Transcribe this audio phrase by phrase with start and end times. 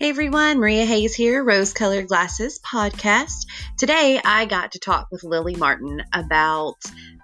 [0.00, 3.44] Hey everyone, Maria Hayes here, Rose Colored Glasses podcast.
[3.76, 6.76] Today I got to talk with Lily Martin about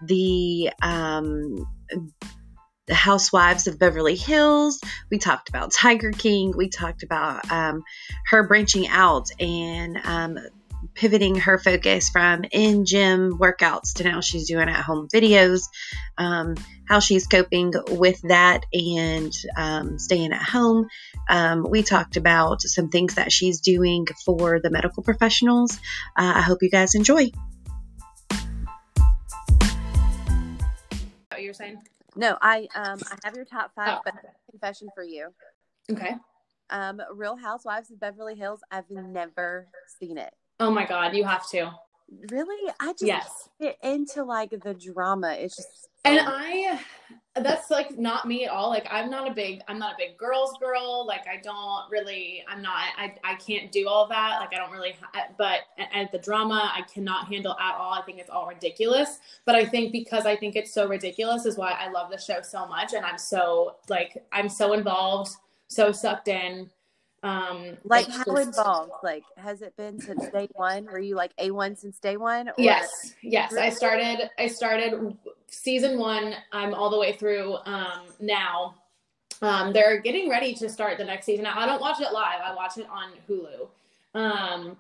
[0.05, 1.67] the um,
[2.87, 4.79] the Housewives of Beverly Hills.
[5.11, 6.53] We talked about Tiger King.
[6.55, 7.83] We talked about um,
[8.27, 10.39] her branching out and um,
[10.95, 15.63] pivoting her focus from in gym workouts to now she's doing at home videos,
[16.19, 16.55] um,
[16.89, 20.89] how she's coping with that and um, staying at home.
[21.29, 25.77] Um, we talked about some things that she's doing for the medical professionals.
[26.17, 27.31] Uh, I hope you guys enjoy.
[31.31, 31.83] What you're saying?
[32.15, 34.01] No, I um I have your top five, Oh.
[34.05, 34.15] but
[34.51, 35.29] confession for you.
[35.91, 36.15] Okay.
[36.71, 38.61] Um, Real Housewives of Beverly Hills.
[38.71, 39.69] I've never
[40.01, 40.33] seen it.
[40.59, 41.73] Oh my God, you have to.
[42.31, 43.49] Really, I just Yes.
[43.61, 45.33] get into like the drama.
[45.33, 46.81] It's just And I,
[47.35, 48.71] that's like not me at all.
[48.71, 51.05] Like I'm not a big, I'm not a big girls girl.
[51.05, 54.39] Like I don't really, I'm not, I, I can't do all that.
[54.41, 54.95] Like I don't really,
[55.37, 57.93] but at the drama, I cannot handle at all.
[57.93, 59.19] I think it's all ridiculous.
[59.45, 62.41] But I think because I think it's so ridiculous is why I love the show
[62.41, 62.95] so much.
[62.95, 65.33] And I'm so like, I'm so involved,
[65.69, 66.71] so sucked in.
[67.27, 68.93] Um, like how just- involved?
[69.03, 70.87] Like, has it been since day one?
[70.87, 72.49] Were you like a one since day one?
[72.49, 73.55] Or- Yes, yes.
[73.57, 74.31] I started.
[74.39, 75.17] I started
[75.49, 76.35] season one.
[76.53, 78.77] I'm all the way through um, now.
[79.43, 81.47] Um, they're getting ready to start the next season.
[81.47, 82.41] I don't watch it live.
[82.45, 83.69] I watch it on Hulu.
[84.15, 84.77] Um,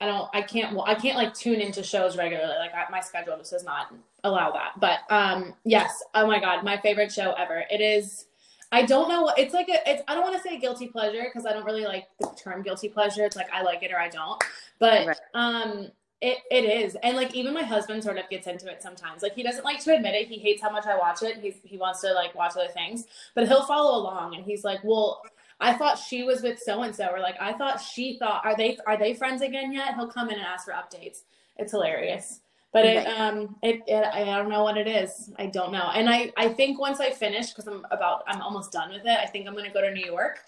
[0.00, 0.30] I don't.
[0.32, 0.78] I can't.
[0.86, 2.54] I can't like tune into shows regularly.
[2.58, 4.78] Like I, my schedule just does not allow that.
[4.78, 6.02] But um, yes.
[6.14, 7.64] Oh my god, my favorite show ever.
[7.68, 8.26] It is.
[8.72, 9.22] I don't know.
[9.22, 9.78] what It's like a.
[9.90, 10.02] It's.
[10.08, 12.88] I don't want to say guilty pleasure because I don't really like the term guilty
[12.88, 13.24] pleasure.
[13.24, 14.42] It's like I like it or I don't.
[14.78, 15.16] But Right.
[15.34, 15.88] um,
[16.20, 16.96] it, it is.
[17.02, 19.22] And like even my husband sort of gets into it sometimes.
[19.22, 20.28] Like he doesn't like to admit it.
[20.28, 21.38] He hates how much I watch it.
[21.38, 23.06] He's he wants to like watch other things.
[23.34, 25.22] But he'll follow along and he's like, Well,
[25.60, 28.56] I thought she was with so and so, or like I thought she thought are
[28.56, 29.94] they are they friends again yet?
[29.96, 31.22] He'll come in and ask for updates.
[31.56, 32.39] It's hilarious.
[32.72, 33.18] But it Right.
[33.20, 35.32] um it, it I don't know what it is.
[35.38, 35.90] I don't know.
[35.94, 39.18] And I I think once I finish because I'm about I'm almost done with it.
[39.18, 40.38] I think I'm gonna go to New York.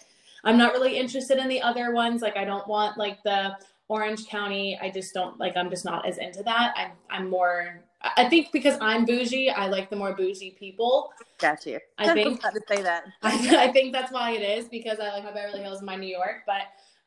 [0.45, 2.21] I'm not really interested in the other ones.
[2.21, 3.57] Like I don't want like the
[3.89, 4.79] Orange County.
[4.81, 5.57] I just don't like.
[5.57, 6.73] I'm just not as into that.
[6.77, 7.81] I'm I'm more.
[8.17, 11.13] I think because I'm bougie, I like the more bougie people.
[11.39, 11.79] got you.
[11.97, 13.05] I think- to say that.
[13.23, 15.95] I, I think that's why it is because I like my Beverly Hills and my
[15.95, 16.43] New York.
[16.45, 16.63] But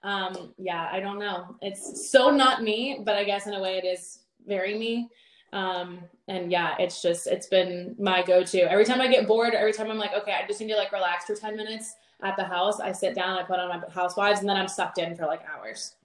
[0.08, 1.56] um, yeah, I don't know.
[1.62, 5.08] It's so not me, but I guess in a way it is very me.
[5.52, 8.70] Um, and yeah, it's just it's been my go-to.
[8.70, 10.92] Every time I get bored, every time I'm like, okay, I just need to like
[10.92, 12.80] relax for ten minutes at the house.
[12.80, 15.42] I sit down, I put on my Housewives, and then I'm sucked in for like
[15.48, 15.96] hours.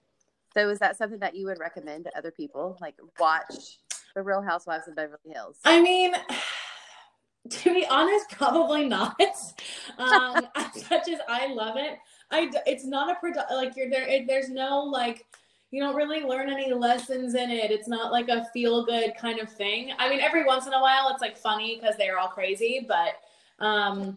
[0.54, 2.76] So, is that something that you would recommend to other people?
[2.80, 3.78] Like, watch
[4.14, 5.58] the Real Housewives of Beverly Hills.
[5.64, 6.14] I mean,
[7.50, 9.20] to be honest, probably not.
[9.98, 11.98] Um, as much as I love it,
[12.30, 14.06] I it's not a product like you're there.
[14.06, 15.26] It, there's no like
[15.72, 17.70] you don't really learn any lessons in it.
[17.70, 19.90] It's not like a feel good kind of thing.
[19.98, 23.64] I mean, every once in a while, it's like funny because they're all crazy, but
[23.64, 24.16] um.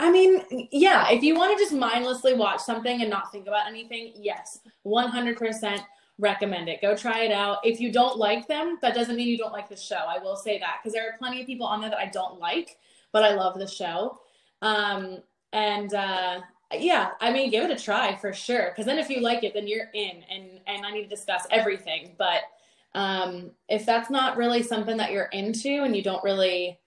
[0.00, 3.68] I mean, yeah, if you want to just mindlessly watch something and not think about
[3.68, 5.84] anything, yes, 100%
[6.18, 6.82] recommend it.
[6.82, 7.58] Go try it out.
[7.62, 10.04] If you don't like them, that doesn't mean you don't like the show.
[10.08, 12.40] I will say that because there are plenty of people on there that I don't
[12.40, 12.78] like,
[13.12, 14.18] but I love the show.
[14.60, 15.18] Um,
[15.52, 16.40] and uh,
[16.78, 18.70] yeah, I mean, give it a try for sure.
[18.70, 21.46] Because then if you like it, then you're in, and and I need to discuss
[21.50, 22.14] everything.
[22.18, 22.42] But
[22.94, 26.78] um, if that's not really something that you're into, and you don't really,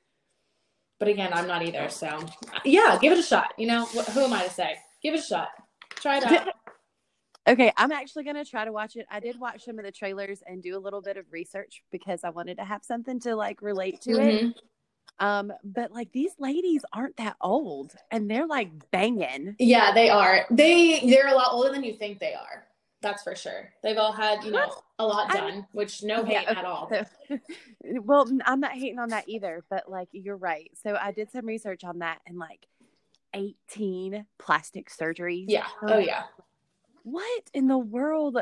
[1.00, 1.90] but again, I'm not either.
[1.90, 2.26] So
[2.64, 3.54] yeah, give it a shot.
[3.58, 4.76] You know, wh- who am I to say?
[5.02, 5.50] Give it a shot.
[5.96, 6.48] Try it out.
[7.48, 9.06] Okay, I'm actually going to try to watch it.
[9.08, 12.24] I did watch some of the trailers and do a little bit of research because
[12.24, 14.48] I wanted to have something to like relate to it.
[15.20, 19.56] Um, but like these ladies aren't that old and they're like banging.
[19.60, 20.46] Yeah, they are.
[20.52, 22.66] They they're a lot older than you think they are.
[23.02, 23.72] That's for sure.
[23.84, 26.90] They've all had, you know, a lot I- done, which no hate Yeah, at all.
[26.90, 27.40] So,
[28.02, 30.72] well, I'm not hating on that either, but like you're right.
[30.84, 32.66] So I did some research on that and like
[33.34, 35.46] 18 plastic surgeries.
[35.48, 35.68] Yeah.
[35.84, 36.24] Oh yeah.
[37.04, 38.38] What in the world?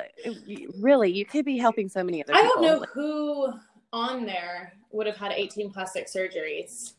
[0.79, 2.61] Really, you could be helping so many other I people.
[2.63, 3.53] don't know who
[3.93, 6.93] on there would have had 18 plastic surgeries.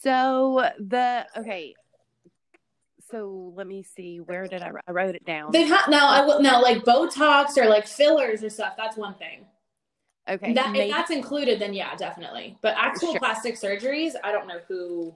[0.00, 1.74] So the okay.
[3.10, 4.20] So let me see.
[4.20, 4.70] Where did I?
[4.86, 5.50] I wrote it down.
[5.52, 6.08] They've had now.
[6.08, 8.74] I will now like Botox or like fillers or stuff.
[8.76, 9.46] That's one thing.
[10.28, 10.52] okay.
[10.52, 12.56] That maybe- if that's included, then yeah, definitely.
[12.62, 13.18] But actual Sure.
[13.18, 15.14] plastic surgeries, I don't know who.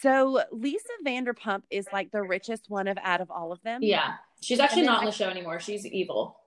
[0.00, 3.82] so Lisa Vanderpump is like the richest one of out of all of them.
[3.82, 5.60] Yeah, she's actually not in I- the show anymore.
[5.60, 6.38] She's evil.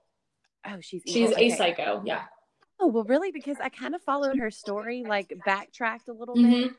[0.66, 1.36] Oh, she's She's evil.
[1.38, 2.02] a psycho.
[2.06, 2.26] Yeah.
[2.80, 3.32] Oh well, really?
[3.32, 6.62] Because I kind of followed her story, like backtracked a little Mhm.
[6.64, 6.72] bit,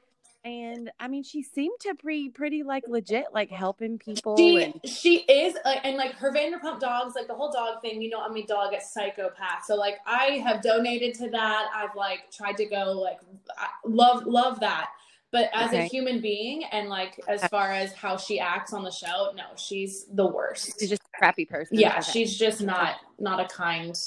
[0.45, 4.37] and I mean, she seemed to be pretty like legit, like helping people.
[4.37, 8.01] She and she is like and like her Vanderpump dogs, like the whole dog thing.
[8.01, 9.65] You know, I mean, dog at psychopath.
[9.67, 11.69] So like, I have donated to that.
[11.75, 13.19] I've like tried to go like
[13.57, 14.91] I love love that.
[15.31, 18.91] But as a human being and like as far as how she acts on the
[18.91, 20.81] show, no, she's the worst.
[20.81, 21.79] she's just a crappy person.
[21.79, 22.13] Yeah, Okay.
[22.13, 23.99] she's just not not a kind.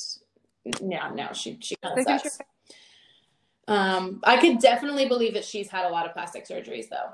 [0.81, 2.39] No, no, she she kind of sucks.
[3.67, 7.11] Um, I could definitely believe that she's had a lot of plastic surgeries though.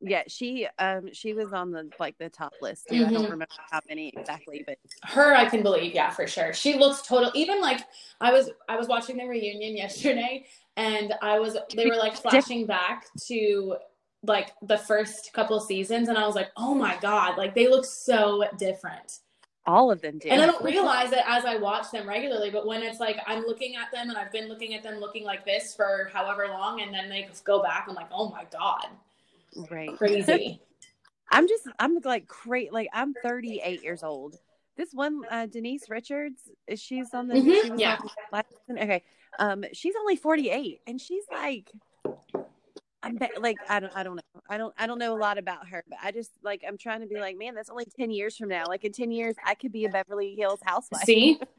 [0.00, 0.22] yeah.
[0.28, 2.96] She um she was on the like the top list too.
[2.96, 3.30] I don't Mhm.
[3.30, 6.52] remember how many exactly, but Her, I can believe, yeah, for sure.
[6.52, 7.30] She looks total.
[7.34, 7.80] Even like
[8.20, 10.46] I was, I was watching the reunion yesterday,
[10.76, 13.76] and I was, they were like flashing back to
[14.22, 17.84] like the first couple seasons, and I was like, oh my god, like they look
[17.84, 19.20] so different.
[19.66, 20.28] All of them do.
[20.28, 23.44] And I don't realize it as I watch them regularly, but when it's like I'm
[23.44, 26.82] looking at them and I've been looking at them looking like this for however long,
[26.82, 28.88] and then they just go back, I'm like, oh my god,
[29.70, 29.96] right.
[29.96, 30.60] crazy.
[31.30, 32.72] I'm just I'm like great.
[32.72, 34.36] Like I'm 38 years old.
[34.76, 37.98] This one, uh, Denise Richards, is she's on the Mhm, she yeah.
[38.32, 38.46] last?
[38.70, 39.02] Okay,
[39.38, 41.70] um, she's only 48, and she's like,
[43.04, 45.68] I'm like I don't I don't know I don't I don't know a lot about
[45.68, 48.36] her, but I just like I'm trying to be like, man, that's only 10 years
[48.36, 48.64] from now.
[48.66, 51.04] Like in 10 years, I could be a Beverly Hills housewife.
[51.04, 51.40] See?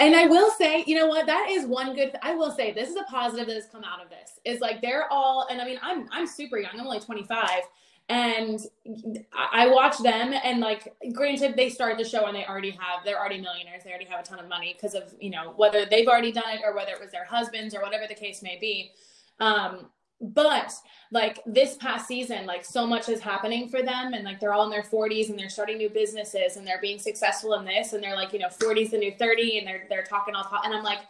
[0.00, 1.26] And I will say, you know what?
[1.26, 2.16] That is one good.
[2.22, 4.40] I will say this is a positive that has come out of this.
[4.46, 6.70] Is like they're all, and I mean, I'm I'm super young.
[6.72, 7.48] I'm only 25,
[8.08, 8.60] and
[9.34, 10.32] I I watch them.
[10.42, 13.84] And like, granted, they started the show and they already have, they're already millionaires.
[13.84, 16.48] They already have a ton of money because of you know whether they've already done
[16.48, 18.92] it or whether it was their husbands or whatever the case may be.
[19.40, 20.72] Um, but
[21.12, 24.64] like this past season like so much is happening for them and like they're all
[24.64, 28.02] in their 40s and they're starting new businesses and they're being successful in this and
[28.02, 30.74] they're like you know 40s the new 30 and they're they're talking all talk and
[30.74, 31.00] i'm like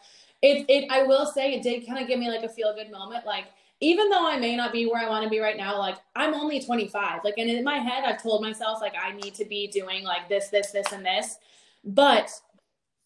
[0.43, 2.90] it it i will say it did kind of give me like a feel good
[2.90, 3.46] moment like
[3.81, 6.34] even though i may not be where i want to be right now like i'm
[6.34, 9.66] only 25 like and in my head i've told myself like i need to be
[9.69, 11.38] doing like this this this and this.
[11.84, 12.31] But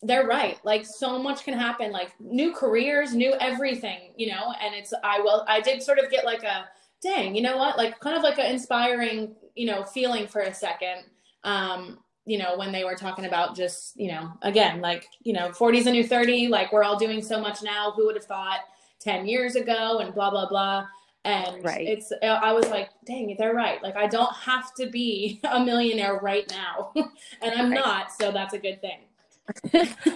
[0.02, 0.58] they're right.
[0.64, 5.20] Like so much can happen like new careers new everything you know and it's i
[5.20, 6.64] will i did sort of get like a
[7.02, 7.76] dang you know what?
[7.76, 11.04] Like kind of like an inspiring you know feeling for a second
[11.44, 15.48] um you know when they were talking about just you know again like you know
[15.50, 17.92] 40's a new 30 like we're all doing so much now.
[17.96, 18.60] Who would have thought
[19.00, 20.86] 10 years ago and blah blah blah.
[21.24, 21.86] And Right.
[21.86, 23.82] it's i was like dang they're right.
[23.82, 26.92] Like i don't have to be a millionaire right now.
[27.42, 27.74] And i'm Right.
[27.74, 29.00] not so that's a good thing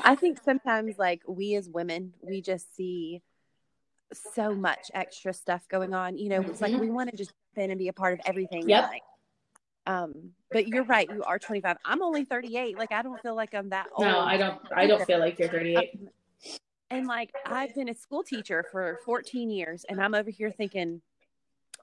[0.04, 3.22] I think sometimes like we as women, we just see
[4.12, 6.16] so much extra stuff going on.
[6.16, 6.80] You know, it's like Mhm.
[6.80, 8.68] we want to just in and be a part of everything.
[8.68, 8.84] Yep.
[8.84, 9.02] Like,
[9.86, 11.10] um, but you're right.
[11.10, 11.76] You are 25.
[11.84, 12.76] I'm only 38.
[12.76, 14.06] Like I don't feel like I'm that old.
[14.06, 16.08] no i don't i don't feel like you're 38 Um,
[16.90, 21.02] and like I've been a school teacher for 14 years, and I'm over here thinking,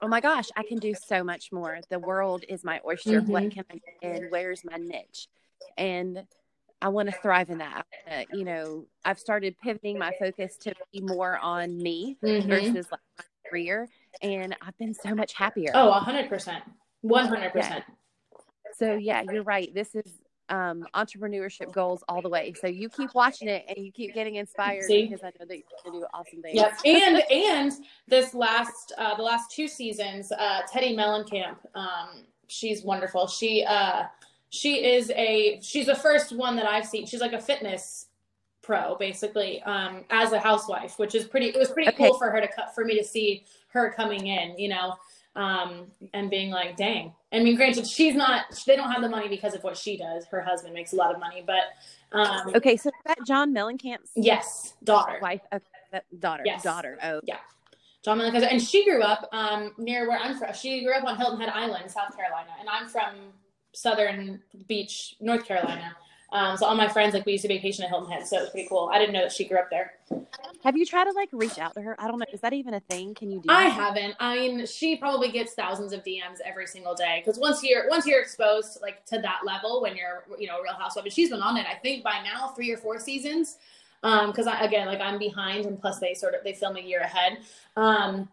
[0.00, 1.80] oh my gosh, I can do so much more.
[1.90, 3.20] The world is my oyster.
[3.20, 3.52] What Mhm.
[3.52, 3.80] can I do?
[4.02, 5.28] And where's my niche?
[5.76, 6.26] And
[6.84, 7.86] I want to thrive in that.
[8.06, 12.46] Uh, you know, I've started pivoting my focus to be more on me Mhm.
[12.46, 13.88] versus like my career,
[14.20, 15.72] and I've been so much happier.
[15.74, 16.62] oh 100%
[17.02, 17.84] 100%
[18.74, 19.72] So yeah, you're right.
[19.72, 20.20] This is
[20.50, 22.52] um entrepreneurship goals all the way.
[22.52, 25.06] So you keep watching it and you keep getting inspired See?
[25.06, 26.56] because I know that you're gonna do awesome things.
[26.56, 26.80] Yep.
[26.84, 27.72] And and
[28.08, 33.26] this last uh the last two seasons, uh Teddi Mellencamp, um, she's wonderful.
[33.26, 34.02] She uh
[34.54, 37.06] she is a she's the first one that I've seen.
[37.06, 38.06] She's like a fitness
[38.62, 41.98] pro basically um as a housewife which is pretty it was pretty Okay.
[42.08, 44.94] cool for her to cut for me to see her coming in you know
[45.36, 49.28] um and being like dang i mean granted she's not they don't have the money
[49.28, 51.64] because of what she does her husband makes a lot of money but
[52.18, 56.62] um Okay, so that John Mellencamp's yes daughter wife, okay, that daughter, Yes.
[56.62, 56.98] daughter.
[57.02, 57.36] Oh, yeah.
[58.02, 60.54] John Mellencamp, and she grew up um, near where I'm from.
[60.54, 63.14] She grew up on Hilton Head Island, South Carolina, and I'm from
[63.74, 65.96] Southern Beach, North Carolina.
[66.32, 68.40] Um, so all my friends like we used to vacation at Hilton Head, so it
[68.40, 68.90] was pretty cool.
[68.92, 69.92] I didn't know that she grew up there.
[70.64, 71.94] have you tried to like reach out to her?
[72.00, 72.26] I don't know.
[72.32, 73.14] Is that even a thing?
[73.14, 73.46] Can you do?
[73.48, 73.72] I that?
[73.72, 74.16] haven't.
[74.18, 78.04] I mean, she probably gets thousands of DMs every single day because once you're once
[78.04, 81.30] you're exposed like to that level when you're you know a Real Housewife, and she's
[81.30, 83.58] been on it I think by now three or four seasons.
[84.02, 86.80] Um, because I again like I'm behind, and plus they sort of they film a
[86.80, 87.38] year ahead.
[87.76, 88.28] Um,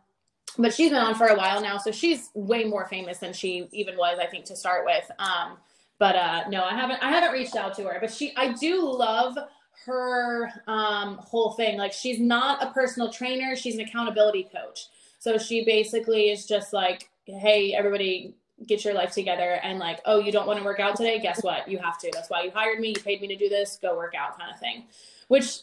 [0.58, 3.68] but she's been on for a while now, so she's way more famous than she
[3.72, 5.10] even was I think to start with.
[5.20, 5.58] Um,
[6.00, 8.84] but uh, no, I haven't I haven't reached out to her, but she I do
[8.84, 9.38] love
[9.86, 11.78] her um whole thing.
[11.78, 14.88] Like she's not a personal trainer she's an accountability coach.
[15.20, 18.36] So she basically is just like hey everybody
[18.68, 21.20] get your life together and like oh you don't want to work out today?
[21.20, 21.68] Guess what?
[21.68, 22.12] You have to.
[22.14, 24.52] That's why you hired me you paid me to do this go work out kind
[24.52, 24.86] of thing.
[25.28, 25.60] Which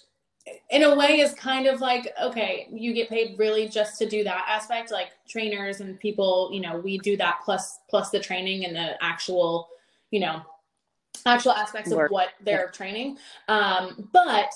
[0.71, 4.23] in a way is kind of like okay you get paid really just to do
[4.25, 8.64] that aspect like trainers and people you know we do that plus plus the training
[8.64, 9.69] and the actual
[10.11, 10.43] you know
[11.26, 12.07] actual aspects Work.
[12.07, 12.71] of what they're Yeah.
[12.71, 14.52] training um but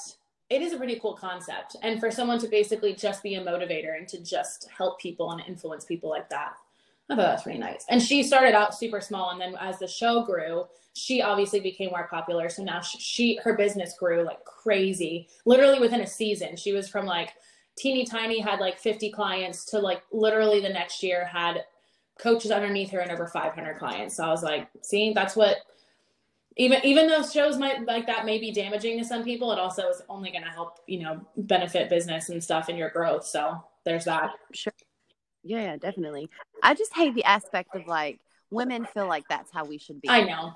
[0.51, 3.97] it is a pretty cool concept and for someone to basically just be a motivator
[3.97, 6.57] and to just help people and influence people like that
[7.13, 7.85] i thought that was pretty nice.
[7.89, 10.65] And she started out super small and then as the show grew
[10.95, 12.49] she obviously became more popular.
[12.49, 16.57] So now she, she her business grew like crazy literally within a season.
[16.57, 17.31] She was from like
[17.77, 21.65] teeny tiny had like 50 clients to like literally the next year had
[22.19, 24.17] coaches underneath her and over 500 clients.
[24.17, 25.57] So i was like see that's what
[26.57, 29.89] even even though shows might like that may be damaging to some people it also
[29.89, 33.25] is only going to help you know benefit business and stuff and your growth.
[33.27, 34.33] So there's that.
[34.53, 34.73] Sure.
[35.45, 36.31] Yeah, yeah, definitely.
[36.63, 38.21] I just hate the aspect of like
[38.51, 40.09] women feel like that's how we should be.
[40.09, 40.55] i know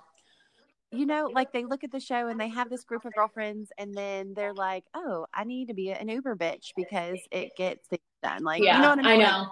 [0.93, 3.73] You know, like they look at the show and they have this group of girlfriends,
[3.78, 7.88] and then they're like, "Oh, I need to be an Uber bitch because it gets
[7.88, 9.23] things done." Like, yeah you know what I mean?
[9.23, 9.47] i know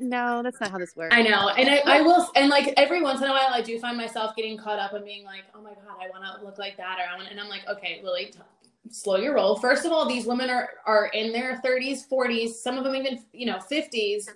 [0.00, 1.14] no, that's not how this works.
[1.14, 3.78] I know, and I, I will, and like every once in a while, I do
[3.78, 6.58] find myself getting caught up and being like, "Oh my god, I want to look
[6.58, 8.38] like that," or I want, and I'm like, "Okay, Lily, t-
[8.90, 12.78] slow your roll." First of all, these women are are in their 30s, 40s, some
[12.78, 14.28] of them even you know 50s,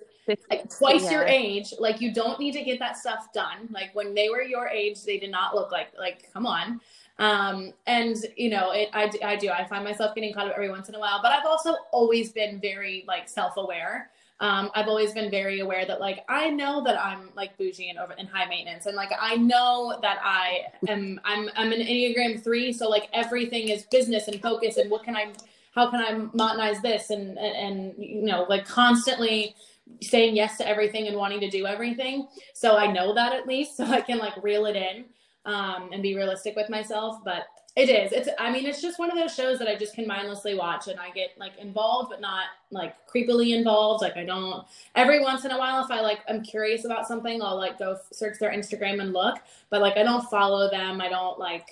[0.49, 1.73] like twice your age.
[1.79, 3.69] Like you don't need to get that stuff done.
[3.71, 6.81] Like when they were your age, they did not look like like come on.
[7.17, 10.69] Um, and you know, it I, I do I find myself getting caught up every
[10.69, 14.11] once in a while, but I've also always been very like self aware.
[14.41, 17.97] Um, I've always been very aware that like I know that I'm like bougie and
[17.97, 22.43] over and high maintenance, and like I know that I am I'm I'm an Enneagram
[22.43, 25.31] three, so like everything is business and focus and what can I
[25.73, 29.55] how can I modernize this and and, and you know like constantly
[30.01, 32.27] saying yes to everything and wanting to do everything.
[32.53, 35.05] So I know that at least, so I can like reel it in
[35.45, 37.19] um, and be realistic with myself.
[37.23, 37.45] But
[37.75, 38.13] it is.
[38.13, 38.29] It's.
[38.39, 40.97] I mean, it's just one of those shows that I just can mindlessly watch, and
[40.99, 44.01] I get like involved, but not like creepily involved.
[44.01, 44.65] Like I don't.
[44.95, 47.97] Every once in a while, if I like, I'm curious about something, I'll like go
[48.13, 49.39] search their Instagram and look.
[49.69, 51.01] But like, I don't follow them.
[51.01, 51.67] I don't like.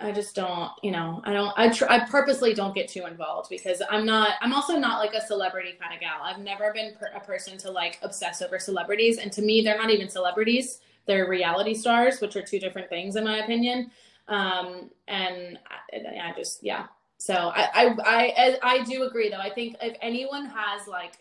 [0.00, 3.48] I just don't, you know, I don't, I, tr- I purposely don't get too involved
[3.48, 6.20] because I'm not, I'm also not like a celebrity kind of gal.
[6.20, 9.18] I've never been per- a person to like obsess over celebrities.
[9.18, 10.80] And to me, they're not even celebrities.
[11.06, 13.92] They're reality stars, which are two different things in my opinion.
[14.28, 15.58] Um, and
[15.92, 16.86] I, I just, yeah.
[17.18, 19.38] So I, I, I, I do agree though.
[19.38, 21.14] I think if anyone has like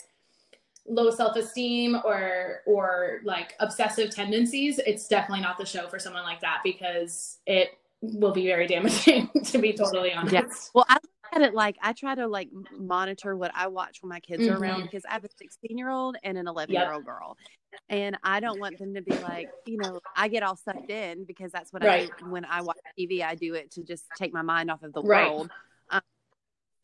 [0.86, 6.42] low self-esteem or, or like obsessive tendencies, it's definitely not the show for someone like
[6.42, 10.34] that because it, will be very damaging to be totally honest.
[10.34, 10.44] Yeah.
[10.74, 10.98] Well, I
[11.36, 14.56] at it like I try to like monitor what I watch when my kids are
[14.58, 14.84] around Mhm.
[14.84, 17.38] because I have a 16 year old and an 11 year old girl,
[17.90, 21.26] and I don't want them to be like, you know, I get all sucked in
[21.26, 22.12] because that's what Right.
[22.12, 23.24] I do when I watch TV.
[23.24, 25.28] I do it to just take my mind off of the Right.
[25.28, 25.50] world.
[25.90, 26.02] Um,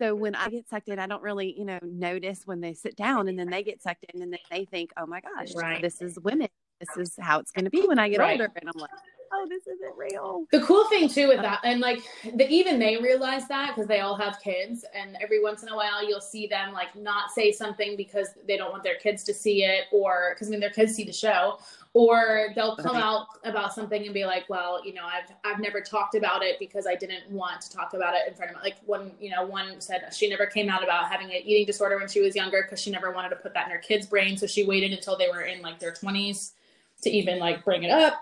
[0.01, 2.95] so when I get sucked in, I don't really, you know, notice when they sit
[2.95, 5.81] down and then they get sucked in and then they think, oh my gosh, Right.
[5.81, 6.47] this is women.
[6.79, 8.49] This is how it's going to be when I get older.
[8.55, 8.91] And I'm like,
[9.31, 10.45] oh, this isn't real.
[10.51, 12.01] The cool thing too with uh, that, and like
[12.35, 15.75] the, even they realize that because they all have kids, and every once in a
[15.75, 19.33] while you'll see them like not say something because they don't want their kids to
[19.33, 21.59] see it, or because I mean their kids see the show,
[21.93, 25.81] or they'll come out about something and be like, well, you know, I've I've never
[25.81, 28.63] talked about it because I didn't want to talk about it in front of my
[28.63, 31.97] like one you know one said she never came out about having an eating disorder
[31.97, 34.37] when she was younger because she never wanted to put that in her kids' brain,
[34.37, 36.53] so she waited until they were in like their twenties
[37.01, 38.21] to even like bring it up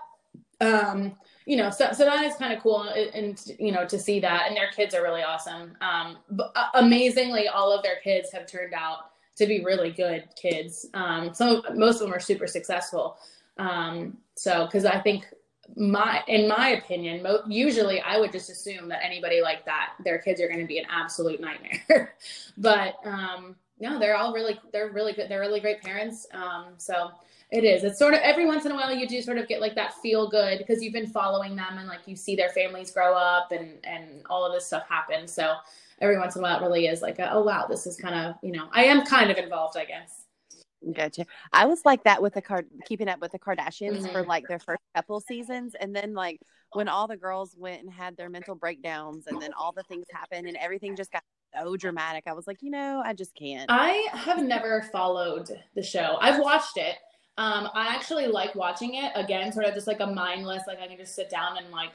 [0.60, 3.98] um you know so, so that is kind of cool and, and you know to
[3.98, 5.76] see that and their kids are really awesome.
[5.80, 10.24] Um but uh, amazingly all of their kids have turned out to be really good
[10.40, 10.86] kids.
[10.94, 13.16] Um some most of them are super successful.
[13.56, 15.24] Um so because i think
[15.76, 20.18] my in my opinion mo- usually i would just assume that anybody like that their
[20.18, 22.14] kids are going to be an absolute nightmare.
[22.56, 26.26] But um no they're all really they're really good they're really great parents.
[26.32, 27.10] Um so
[27.50, 27.82] it is.
[27.84, 29.94] It's sort of every once in a while you do sort of get like that
[30.02, 33.52] feel good because you've been following them and like you see their families grow up
[33.52, 35.26] and and all of this stuff happen.
[35.26, 35.54] So
[36.00, 38.14] every once in a while it really is like, a, oh wow, this is kind
[38.14, 40.24] of you know I am kind of involved, I guess.
[40.92, 41.26] Gotcha.
[41.52, 44.28] I was like that with the card, keeping up with the Kardashians for Mhm.
[44.28, 46.40] like their first couple seasons, and then like
[46.72, 50.06] when all the girls went and had their mental breakdowns, and then all the things
[50.12, 51.24] happened, and everything just got
[51.56, 52.24] so dramatic.
[52.28, 53.66] I was like, you know, I just can't.
[53.70, 56.18] I have never followed the show.
[56.20, 56.96] I've watched it.
[57.38, 60.86] Um, I actually like watching it again, sort of just like a mindless, like I
[60.86, 61.92] can just sit down and like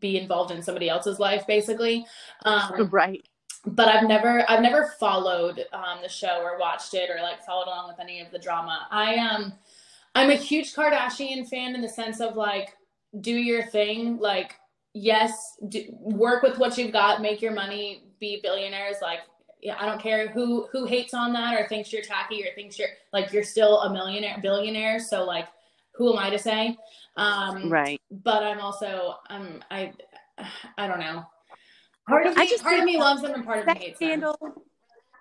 [0.00, 2.06] be involved in somebody else's life, basically.
[2.44, 3.22] Um, right.
[3.66, 7.66] but I've never I've never followed um, the show or watched it or like followed
[7.66, 8.86] along with any of the drama.
[8.90, 9.52] I um
[10.14, 12.74] I'm a huge Kardashian fan in the sense of like
[13.20, 14.54] do your thing, like
[14.96, 18.96] yes, do, work with what you've got, make your money, be billionaires.
[19.02, 19.20] Like,
[19.62, 22.78] yeah, I don't care who who hates on that or thinks you're tacky or thinks
[22.78, 25.00] you're like you're still a millionaire billionaire.
[25.00, 25.48] So like,
[25.92, 26.76] who am I to say?
[27.16, 28.00] Um, right.
[28.10, 29.92] But I'm also um I
[30.76, 31.24] I don't know.
[32.08, 34.36] Part of me, just part of me loves them and part of me hates scandal,
[34.40, 34.54] them.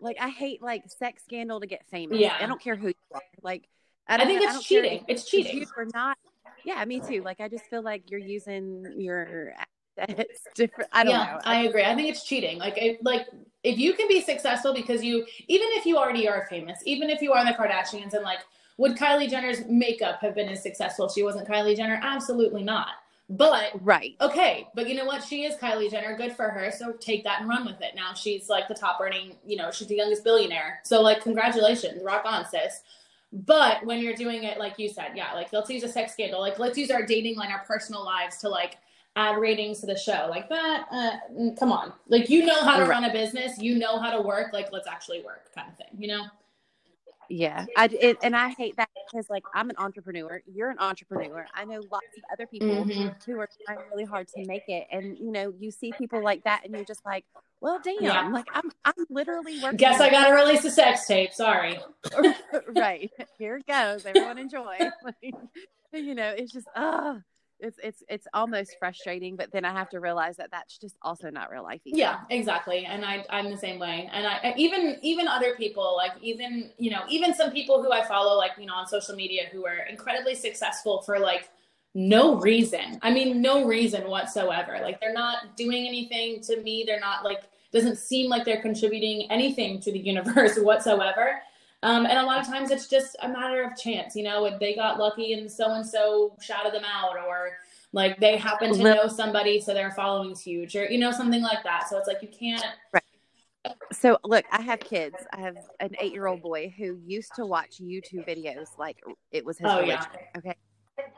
[0.02, 2.20] Like I hate like sex scandal to get famous.
[2.20, 2.38] Yeah.
[2.40, 3.22] I don't care who you are.
[3.42, 3.68] Like
[4.08, 5.06] I, I think it's I cheating.
[5.08, 5.66] It's cheating.
[5.76, 6.18] Or not.
[6.64, 7.22] Yeah, me too.
[7.24, 9.54] Like I just feel like you're using your
[10.10, 10.90] assets different.
[10.94, 11.40] I don't yeah, know.
[11.44, 11.84] I agree.
[11.84, 12.58] I think it's cheating.
[12.58, 13.28] Like it, like
[13.64, 17.22] if you can be successful because you even if you already are famous, even if
[17.22, 18.40] you are the Kardashians and like
[18.78, 22.00] would Kylie Jenner's makeup have been as successful if she wasn't Kylie Jenner?
[22.02, 22.90] Absolutely not.
[23.28, 25.24] But right, okay, but you know what?
[25.24, 26.16] She is Kylie Jenner.
[26.16, 26.70] Good for her.
[26.70, 27.96] So take that and run with it.
[27.96, 29.36] Now she's like the top earning.
[29.44, 30.80] You know, she's the youngest billionaire.
[30.84, 32.82] So like, congratulations, rock on, sis.
[33.34, 36.40] But when you're doing it, like you said, yeah, like let's use a sex scandal.
[36.40, 38.78] Like let's use our dating line, our personal lives to like
[39.16, 40.28] add ratings to the show.
[40.30, 41.94] Like that, uh, come on.
[42.08, 44.54] Like you know how to run a business, you know how to work.
[44.54, 45.88] Like let's actually work, kind of thing.
[45.98, 46.26] You know.
[47.28, 51.48] Yeah, I it, and I hate that because like I'm an entrepreneur, you're an entrepreneur.
[51.56, 53.08] I know lots of other people mm-hmm.
[53.26, 56.44] who are trying really hard to make it, and you know you see people like
[56.44, 57.26] that, and you're just like,
[57.62, 58.28] well, damn, yeah.
[58.28, 59.78] like I'm I'm literally working.
[59.78, 61.34] Guess I got to release a sex tape.
[61.34, 61.80] Sorry.
[62.76, 64.06] right here it goes.
[64.06, 64.78] Everyone enjoy.
[65.94, 67.22] you know, it's just oh
[67.60, 71.30] it's it's it's almost frustrating but then i have to realize that that's just also
[71.30, 71.98] not real life either.
[71.98, 76.12] yeah exactly and i i'm the same way and I, even even other people like
[76.22, 79.44] even you know even some people who i follow like you know on social media
[79.52, 81.50] who are incredibly successful for like
[81.94, 87.00] no reason i mean no reason whatsoever like they're not doing anything to me they're
[87.00, 91.42] not like doesn't seem like they're contributing anything to the universe whatsoever
[91.86, 94.74] um, and a lot of times it's just a matter of chance, you know, they
[94.74, 97.52] got lucky and so and so shouted them out, or
[97.92, 101.64] like they happen to know somebody, so their following's huge, or you know, something like
[101.64, 101.88] that.
[101.88, 102.66] So it's like you can't.
[102.92, 103.04] Right.
[103.94, 105.16] So look, I have kids.
[105.32, 108.98] I have an eight-year-old boy who used to watch YouTube videos like
[109.32, 110.08] it was his oh, religion.
[110.12, 110.40] Yeah.
[110.40, 110.56] Okay.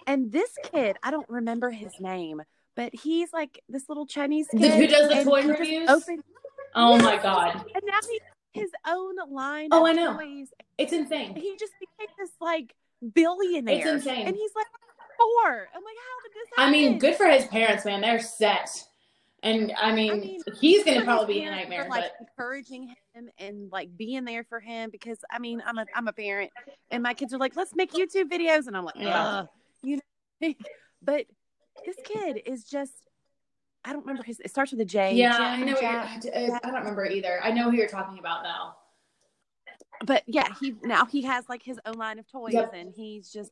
[0.05, 2.41] And this kid, I don't remember his name,
[2.75, 5.89] but he's like this little Chinese kid who does the toy reviews.
[5.89, 6.21] Open,
[6.75, 7.63] oh my god!
[7.73, 8.19] And now he
[8.57, 9.69] his own line.
[9.71, 10.17] Oh, I know.
[10.17, 10.49] Toys.
[10.77, 11.35] It's insane.
[11.35, 12.75] He just became this like
[13.13, 13.77] billionaire.
[13.77, 14.27] It's insane.
[14.27, 14.67] And he's like
[15.17, 15.67] four.
[15.73, 16.69] I'm like, how did this happen?
[16.69, 18.01] I mean, good for his parents, man.
[18.01, 18.69] They're set.
[19.43, 21.83] And I mean, I mean he's gonna probably be a nightmare.
[21.83, 22.27] For, like but...
[22.27, 26.13] encouraging him and like being there for him because I mean, I'm a I'm a
[26.13, 26.51] parent,
[26.89, 29.43] and my kids are like, let's make YouTube videos, and I'm like, yeah,
[29.83, 29.99] you
[30.41, 30.53] know.
[31.03, 31.25] but
[31.85, 33.06] this kid is just
[33.85, 34.39] I don't remember his.
[34.39, 35.13] It starts with a J.
[35.13, 35.79] Yeah, J- I know.
[35.79, 37.39] Jack, uh, I don't remember either.
[37.43, 38.75] I know who you're talking about now.
[40.05, 42.73] But yeah, he now he has like his own line of toys, yep.
[42.73, 43.51] and he's just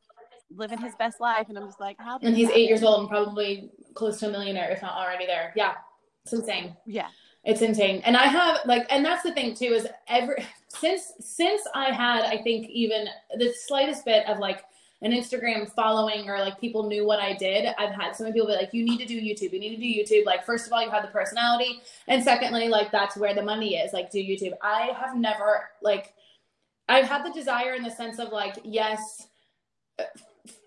[0.54, 1.50] living his best life.
[1.50, 2.20] And I'm just like, how?
[2.22, 5.54] And he's eight years old and probably close to a millionaire, if not already there.
[5.56, 5.74] Yeah,
[6.24, 6.76] it's insane.
[6.86, 7.08] Yeah,
[7.44, 8.02] it's insane.
[8.06, 12.26] And I have like, and that's the thing too is every since since I had
[12.26, 13.08] I think even
[13.38, 14.64] the slightest bit of like
[15.06, 18.48] an Instagram following or like people knew what I did, I've had so many people
[18.48, 19.54] be like, you need to do YouTube.
[19.54, 20.26] You need to do YouTube.
[20.26, 21.82] Like, first of all, you have the personality.
[22.08, 23.94] And secondly, like, that's where the money is.
[23.94, 24.54] Like, do YouTube.
[24.64, 26.16] I have never, like,
[26.90, 29.28] I've had the desire in the sense of like, yes,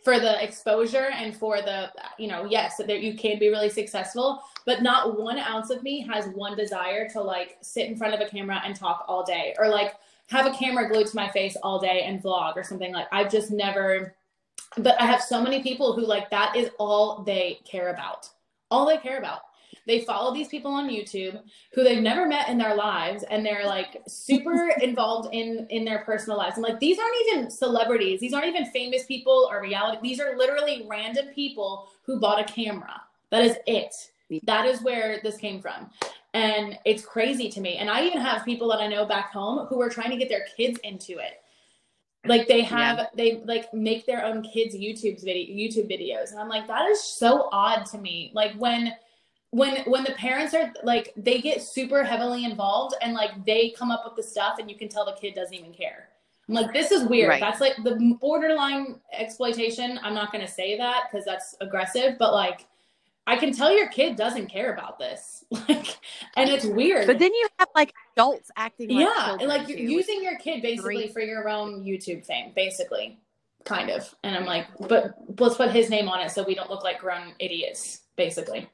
[0.04, 4.42] for the exposure and for the, you know, yes, that you can be really successful,
[4.66, 8.20] but not one ounce of me has one desire to like sit in front of
[8.20, 9.94] a camera and talk all day or like
[10.28, 13.30] have a camera glued to my face all day and vlog or something like I've
[13.30, 14.14] just never
[14.76, 18.28] but I have so many people who like that is all they care about.
[18.70, 19.40] All they care about.
[19.86, 21.40] They follow these people on YouTube
[21.72, 26.00] who they've never met in their lives and they're like super involved in in their
[26.00, 26.56] personal lives.
[26.56, 28.20] And like these aren't even celebrities.
[28.20, 29.98] These aren't even famous people or reality.
[30.02, 33.00] These are literally random people who bought a camera.
[33.30, 33.94] That is it.
[34.44, 35.90] That is where this came from.
[36.34, 37.76] And it's crazy to me.
[37.76, 40.28] And I even have people that I know back home who are trying to get
[40.28, 41.40] their kids into it
[42.26, 43.06] like they have yeah.
[43.14, 46.32] they like make their own kids YouTube's video YouTube videos.
[46.32, 48.32] And I'm like, that is so odd to me.
[48.34, 48.94] Like when
[49.50, 53.90] when when the parents are like they get super heavily involved and like they come
[53.90, 56.08] up with the stuff and you can tell the kid doesn't even care.
[56.48, 57.28] I'm like, this is weird.
[57.28, 57.40] Right.
[57.40, 60.00] That's like the borderline exploitation.
[60.02, 62.66] I'm not gonna say that because that's aggressive, but like
[63.28, 65.44] I can tell your kid doesn't care about this.
[65.68, 65.98] Like,
[66.36, 67.06] and it's weird.
[67.06, 70.62] But then you have like adults acting like yeah, and like you're using your kid
[70.62, 73.18] basically for your own YouTube fame, basically,
[73.64, 74.14] kind of.
[74.24, 77.00] And I'm like, but let's put his name on it so we don't look like
[77.00, 78.68] grown idiots, basically.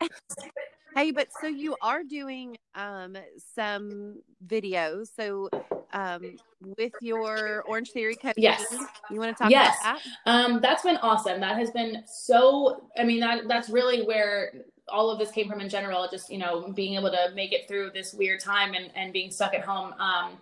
[0.96, 3.18] Hey, but so you are doing um,
[3.54, 5.10] some videos.
[5.14, 5.50] So
[5.92, 6.38] um,
[6.78, 8.64] with your Orange Theory coaching, yes,
[9.10, 9.76] you want to talk yes.
[9.82, 10.30] about that?
[10.32, 11.38] Um, that's been awesome.
[11.38, 12.88] That has been so.
[12.98, 14.52] I mean, that that's really where
[14.88, 17.68] all of this came from in general, just, you know, being able to make it
[17.68, 19.92] through this weird time and, and being stuck at home.
[19.98, 20.38] Um,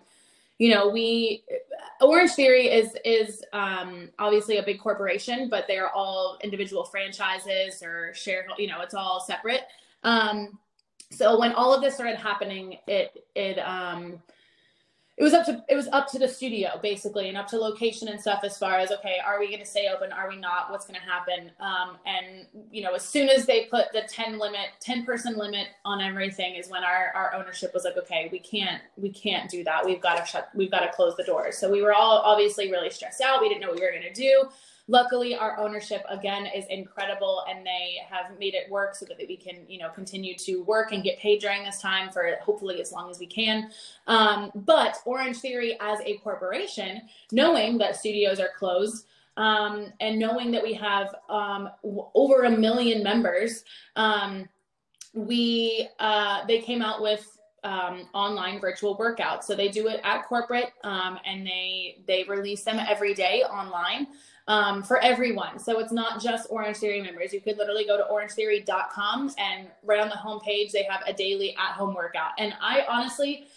[0.57, 1.43] you know, we
[1.99, 7.83] Orange Theory is is um, obviously a big corporation, but they are all individual franchises
[7.83, 8.45] or share.
[8.57, 9.63] You know, it's all separate.
[10.05, 10.59] Um,
[11.11, 14.21] so when all of this started happening, it it um,
[15.17, 18.09] it was up to it was up to the studio basically and up to location
[18.09, 20.11] and stuff as far as okay are we going to stay open?
[20.11, 20.69] Are we not?
[20.71, 21.51] What's going to happen?
[21.59, 25.67] Um, and you know as soon as they put the 10 limit 10 person limit
[25.85, 29.63] on everything is when our, our ownership was like okay we can't we can't do
[29.63, 29.85] that.
[29.85, 31.57] We've got to shut we've got to close the doors.
[31.57, 33.41] So we were all obviously really stressed out.
[33.41, 34.49] We didn't know what we were going to do
[34.87, 39.35] luckily our ownership again is incredible and they have made it work so that we
[39.35, 42.91] can you know continue to work and get paid during this time for hopefully as
[42.91, 43.69] long as we can
[44.07, 50.51] um, but orange theory as a corporation knowing that studios are closed um, and knowing
[50.51, 51.69] that we have um,
[52.13, 53.63] over a million members
[53.95, 54.47] um,
[55.13, 57.31] we uh, they came out with
[57.63, 59.45] um, online virtual workouts.
[59.45, 64.07] So they do it at corporate, um, and they they release them every day online
[64.47, 65.59] um, for everyone.
[65.59, 67.33] So it's not just Orange Theory members.
[67.33, 71.55] You could literally go to orangetheory.com and right on the homepage, they have a daily
[71.55, 72.31] at home workout.
[72.37, 73.47] And I honestly,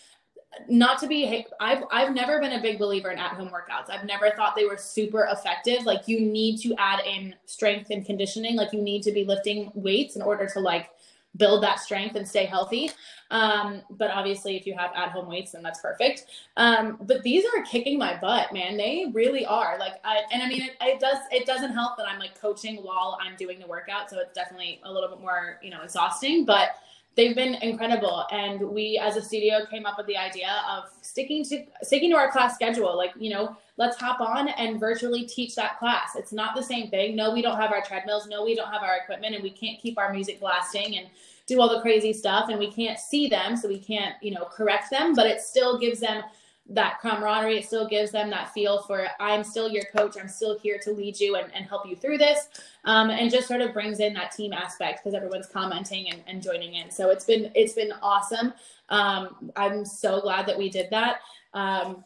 [0.69, 3.91] not to be I've I've never been a big believer in at-home workouts.
[3.91, 5.85] I've never thought they were super effective.
[5.85, 8.57] Like you need to add in strength and conditioning.
[8.57, 10.91] Like you need to be lifting weights in order to like
[11.37, 12.91] build that strength and stay healthy.
[13.31, 16.27] Um, but obviously, if you have at home weights, then that's perfect.
[16.57, 18.77] Um, but these are kicking my butt, man.
[18.77, 19.79] They really are.
[19.79, 21.19] Like, I, and I mean, it, it does.
[21.31, 24.81] It doesn't help that I'm like coaching while I'm doing the workout, so it's definitely
[24.85, 26.45] a little bit more, you know, exhausting.
[26.45, 26.71] But
[27.19, 28.25] they've been incredible.
[28.31, 32.17] And we as a studio came up with the idea of sticking to sticking to
[32.17, 32.97] our class schedule.
[32.97, 36.15] Like you know let's hop on and virtually teach that class.
[36.17, 37.17] It's not the same thing.
[37.17, 38.29] No we don't have our treadmills.
[38.29, 41.09] No we don't have our equipment and we can't keep our music blasting and
[41.47, 44.45] do all the crazy stuff and we can't see them so we can't you know
[44.45, 46.23] correct them but it still gives them
[46.71, 50.59] that camaraderie it still gives them that feel for i'm still your coach i'm still
[50.59, 52.49] here to lead you and, and help you through this
[52.89, 56.43] um, and just sort of brings in that team aspect because everyone's commenting and, and,
[56.43, 56.91] joining in.
[56.91, 58.55] So it's been it's been awesome.
[58.89, 61.21] Um, i'm so glad that we did that.
[61.53, 62.05] Um,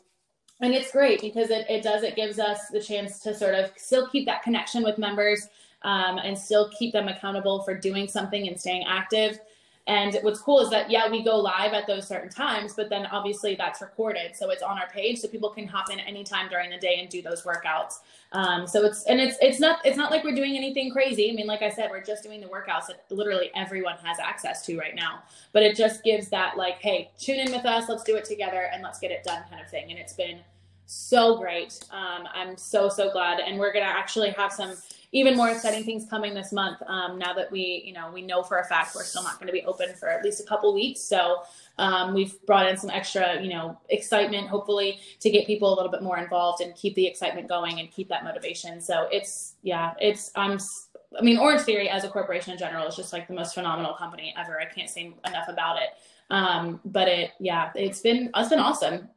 [0.61, 3.70] and it's great because it, it does it gives us the chance to sort of
[3.77, 5.48] still keep that connection with members
[5.83, 9.38] um, and still keep them accountable for doing something and staying active.
[9.88, 13.07] And what's cool is that yeah, we go live at those certain times, but then
[13.07, 16.71] obviously that's recorded, so it's on our page, so people can hop in anytime during
[16.71, 17.99] the day and do those workouts.
[18.31, 21.31] Um, so it's and it's it's not it's not like we're doing anything crazy.
[21.31, 24.64] I mean, like I said, we're just doing the workouts that literally everyone has access
[24.66, 25.25] to right now.
[25.53, 28.71] But it just gives that like, hey, tune in with us, let's do it together,
[28.73, 29.90] and let's get it done kind of thing.
[29.90, 30.38] And it's been
[30.87, 31.81] so great.
[31.90, 34.75] Um, I'm so so glad, and we're gonna actually have some
[35.12, 36.79] even more exciting things coming this month.
[36.87, 39.46] Um, now that we, you know, we know for a fact we're still not going
[39.46, 41.01] to be open for at least a couple weeks.
[41.01, 41.42] So
[41.79, 45.90] um, we've brought in some extra, you know, excitement, hopefully, to get people a little
[45.90, 48.81] bit more involved and keep the excitement going and keep that motivation.
[48.81, 50.59] So it's, yeah, it's, I'm,
[51.18, 53.92] I mean, Orange Theory as a corporation in general is just like the most phenomenal
[53.92, 54.59] company ever.
[54.59, 55.90] I can't say enough about it.
[56.31, 59.11] Um, but it, yeah, it's been, it's been awesome.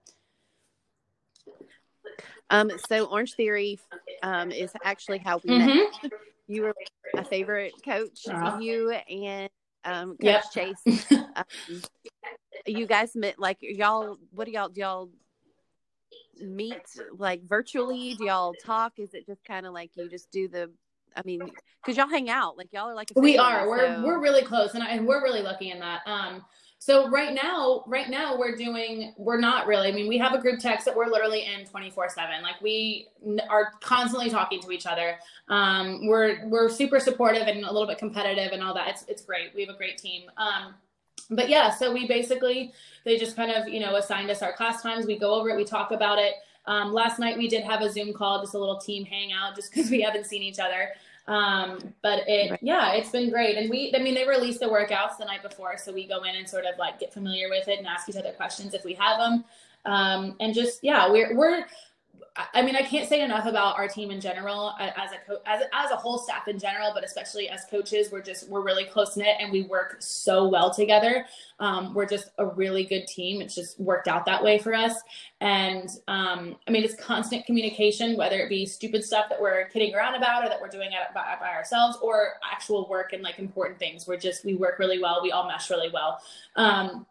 [2.49, 3.79] Um, so Orange Theory
[4.23, 5.67] um, is actually how we mm-hmm.
[5.67, 6.11] met.
[6.47, 6.75] You were
[7.13, 8.27] my favorite coach.
[8.29, 8.59] Uh-huh.
[8.59, 9.49] You and
[9.83, 10.43] um, Coach yep.
[10.51, 11.11] Chase.
[11.11, 11.81] um,
[12.65, 14.17] you guys met like y'all.
[14.31, 14.81] What do y'all do?
[14.81, 15.09] Y'all
[16.39, 16.81] meet
[17.17, 18.15] like virtually?
[18.15, 18.93] Do y'all talk?
[18.97, 20.71] Is it just kind of like you just do the
[21.15, 21.39] I mean,
[21.81, 23.67] because y'all hang out, like y'all are like we are.
[23.67, 26.01] We're we're really close, and, I, and we're really lucky in that.
[26.05, 26.43] Um,
[26.79, 30.37] so right now, right now we're doing, we're not really, I mean, we have a
[30.37, 32.43] group text that we're literally in 24 seven.
[32.43, 33.07] Like we
[33.49, 35.17] are constantly talking to each other.
[35.47, 38.89] Um, we're, we're super supportive and a little bit competitive and all that.
[38.89, 39.55] It's, it's great.
[39.55, 40.23] We have a great team.
[40.37, 40.75] Um,
[41.31, 42.71] but yeah, so we basically,
[43.03, 45.05] they just kind of, you know, assigned us our class times.
[45.05, 46.35] We go over it, we talk about it.
[46.67, 49.71] Um, last night we did have a Zoom call, just a little team hangout, just
[49.73, 50.89] because we haven't seen each other.
[51.27, 52.59] Um, but it, right.
[52.61, 53.57] yeah, it's been great.
[53.57, 56.35] And we, I mean, they release the workouts the night before, so we go in
[56.35, 58.93] and sort of like get familiar with it and ask each other questions if we
[58.93, 59.43] have them.
[59.85, 61.65] Um, and just yeah, we're we're
[62.53, 65.63] I mean, I can't say enough about our team in general as a co- as
[65.71, 69.15] as a whole staff in general, but especially as coaches, we're just we're really close
[69.15, 71.25] knit and we work so well together.
[71.61, 73.41] Um, we're just a really good team.
[73.41, 74.95] It's just worked out that way for us.
[75.39, 79.95] And um, I mean, it's constant communication, whether it be stupid stuff that we're kidding
[79.95, 83.39] around about or that we're doing it by, by ourselves, or actual work and like
[83.39, 84.07] important things.
[84.07, 85.21] We're just we work really well.
[85.23, 86.19] We all mesh really well.
[86.57, 87.05] Um,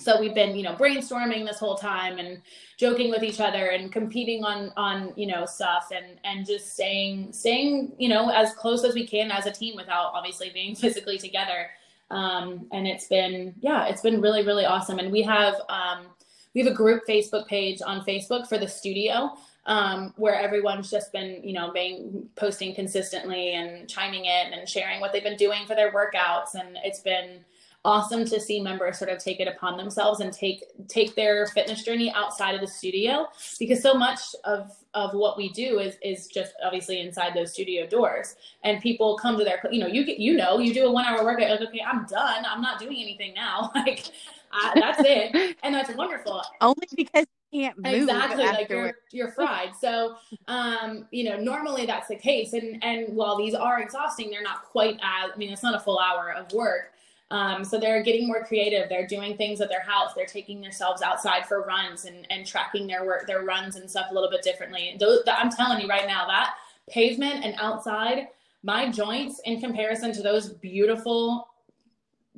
[0.00, 2.40] so we've been you know brainstorming this whole time and
[2.78, 7.32] joking with each other and competing on on you know stuff and and just staying
[7.32, 11.18] staying you know as close as we can as a team without obviously being physically
[11.18, 11.68] together
[12.10, 14.98] Um, and it's been, yeah, it's been really, really awesome.
[14.98, 16.06] And we have, um,
[16.54, 19.30] we have a group Facebook page on Facebook for the studio
[19.66, 25.00] um, where everyone's just been, you know, being posting consistently and chiming in and sharing
[25.00, 26.54] what they've been doing for their workouts.
[26.54, 27.44] And it's been
[27.84, 31.82] awesome to see members sort of take it upon themselves and take take their fitness
[31.82, 33.26] journey outside of the studio
[33.58, 37.86] because so much of of what we do is is just obviously inside those studio
[37.86, 38.36] doors.
[38.64, 41.04] And people come to their you know you get you know you do a one
[41.04, 42.44] hour workout like okay i'm done.
[42.46, 43.72] I'm not doing anything now.
[43.80, 44.10] Like
[44.52, 45.56] I, that's it.
[45.62, 46.42] And that's wonderful.
[46.60, 49.70] Only because you can't move exactly like you're you're fried.
[49.80, 50.16] So
[50.48, 52.52] um you know normally that's the case.
[52.52, 55.80] And and while these are exhausting they're not quite as i mean it's not a
[55.80, 56.92] full hour of work
[57.30, 58.88] um, so they're getting more creative.
[58.88, 60.12] They're doing things at their house.
[60.14, 64.06] They're taking themselves outside for runs and, and tracking their work, their runs and stuff
[64.10, 64.96] a little bit differently.
[64.98, 66.54] Those, I'm telling you right now that
[66.88, 68.28] pavement and outside,
[68.62, 71.48] my joints in comparison to those beautiful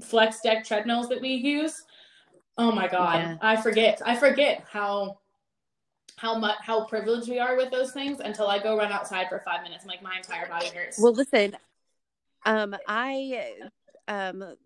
[0.01, 1.85] flex deck treadmills that we use,
[2.59, 3.37] Oh my god, yeah.
[3.41, 4.03] I forget.
[4.05, 5.19] I forget how
[6.17, 9.43] how much how privileged we are with those things until I go run outside for
[9.45, 9.85] five minutes.
[9.85, 10.99] I'm like my entire body hurts.
[10.99, 11.57] Well, listen,
[12.45, 13.55] um, I
[14.07, 14.57] um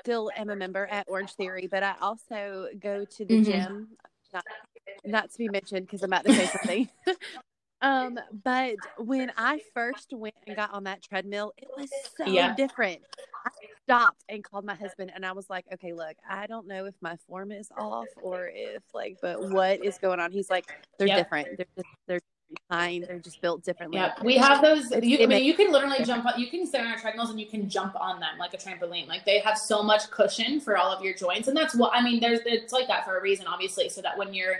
[0.00, 3.50] still am a member at Orange Theory, but I also go to the mm-hmm.
[3.50, 3.88] gym.
[4.32, 4.44] Not,
[5.04, 6.88] not to be mentioned because I'm at the say something.
[7.82, 12.54] Um, but when I first went and got on that treadmill, it was so yeah.
[12.54, 13.00] different.
[13.44, 13.50] I
[13.82, 16.94] stopped and called my husband and I was like, okay, look, I don't know if
[17.00, 20.30] my form is off or if like, but what is going on?
[20.30, 21.18] He's like, they're yep.
[21.18, 21.48] different.
[21.56, 22.20] They're just, they're
[22.70, 23.04] kind.
[23.08, 23.98] They're just built differently.
[23.98, 24.90] Yeah, we have those.
[24.90, 26.40] You, I mean, you can literally jump on.
[26.40, 29.08] You can sit on our treadmills and you can jump on them like a trampoline.
[29.08, 32.02] Like they have so much cushion for all of your joints, and that's what I
[32.02, 32.20] mean.
[32.20, 34.56] There's it's like that for a reason, obviously, so that when you're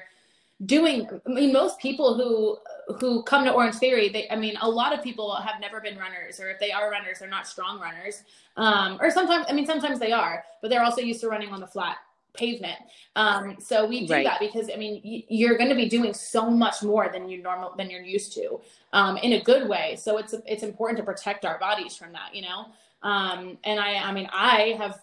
[0.67, 2.57] doing i mean most people who
[2.99, 5.99] who come to orange theory they i mean a lot of people have never been
[5.99, 8.23] runners or if they are runners they're not strong runners
[8.57, 11.59] um, or sometimes i mean sometimes they are but they're also used to running on
[11.59, 11.97] the flat
[12.35, 12.79] pavement
[13.17, 14.25] um, so we do right.
[14.25, 17.43] that because i mean y- you're going to be doing so much more than you
[17.43, 18.61] normal than you're used to
[18.93, 22.35] um, in a good way so it's it's important to protect our bodies from that
[22.35, 22.67] you know
[23.03, 25.01] um, and I, I mean, I have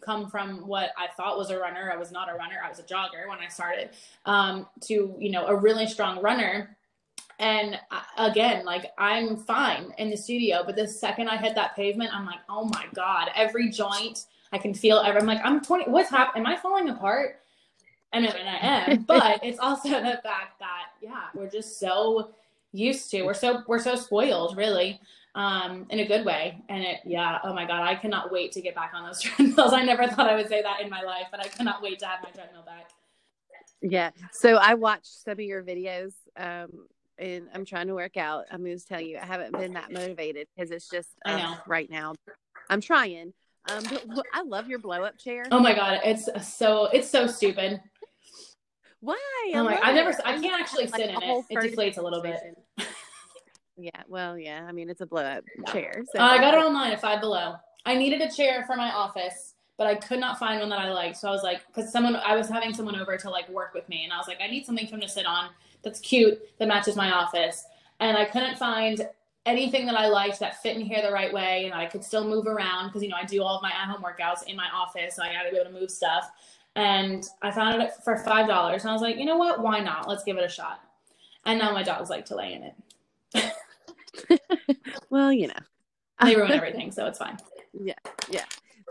[0.00, 1.90] come from what I thought was a runner.
[1.92, 2.56] I was not a runner.
[2.64, 3.90] I was a jogger when I started,
[4.24, 6.76] um, to, you know, a really strong runner.
[7.38, 7.78] And
[8.16, 12.24] again, like I'm fine in the studio, but the second I hit that pavement, I'm
[12.24, 16.46] like, oh my God, every joint I can feel I'm like, I'm 20, what's happening?
[16.46, 17.40] Am I falling apart?
[18.12, 22.30] And, and I am, but it's also the fact that, yeah, we're just so
[22.72, 25.00] used to, we're so, we're so spoiled really
[25.34, 26.62] um, in a good way.
[26.68, 29.72] And it, yeah, oh my God, I cannot wait to get back on those treadmills.
[29.72, 32.06] I never thought I would say that in my life, but I cannot wait to
[32.06, 32.90] have my treadmill back.
[33.80, 34.10] Yeah.
[34.30, 36.86] So I watched some of your videos, um,
[37.18, 38.44] and I'm trying to work out.
[38.50, 41.42] I'm going to tell you, I haven't been that motivated because it's just uh, I
[41.42, 41.56] know.
[41.66, 42.14] right now.
[42.70, 43.32] I'm trying.
[43.70, 45.44] Um, but I love your blow up chair.
[45.50, 46.00] Oh my God.
[46.04, 47.80] It's so, it's so stupid.
[49.00, 49.14] Why?
[49.54, 51.44] I oh my, I never, I can't actually sit in it.
[51.50, 52.40] It deflates a little bit.
[53.76, 54.64] Yeah, well, yeah.
[54.68, 56.04] I mean, it's a blow up chair.
[56.12, 56.20] So.
[56.20, 57.54] Uh, I got it online at Five Below.
[57.84, 60.92] I needed a chair for my office, but I could not find one that I
[60.92, 61.16] liked.
[61.16, 63.88] So I was like, because someone, I was having someone over to like work with
[63.88, 65.48] me, and I was like, I need something for him to sit on
[65.82, 67.64] that's cute that matches my office,
[67.98, 69.08] and I couldn't find
[69.46, 72.26] anything that I liked that fit in here the right way, and I could still
[72.26, 74.68] move around because you know I do all of my at home workouts in my
[74.72, 76.30] office, so I got to be able to move stuff.
[76.74, 79.60] And I found it for five dollars, and I was like, you know what?
[79.60, 80.08] Why not?
[80.08, 80.80] Let's give it a shot.
[81.44, 83.52] And now my dogs like to lay in it.
[85.10, 85.54] well, you know,
[86.24, 87.36] they ruin everything, so it's fine.
[87.74, 87.94] Yeah,
[88.28, 88.44] yeah.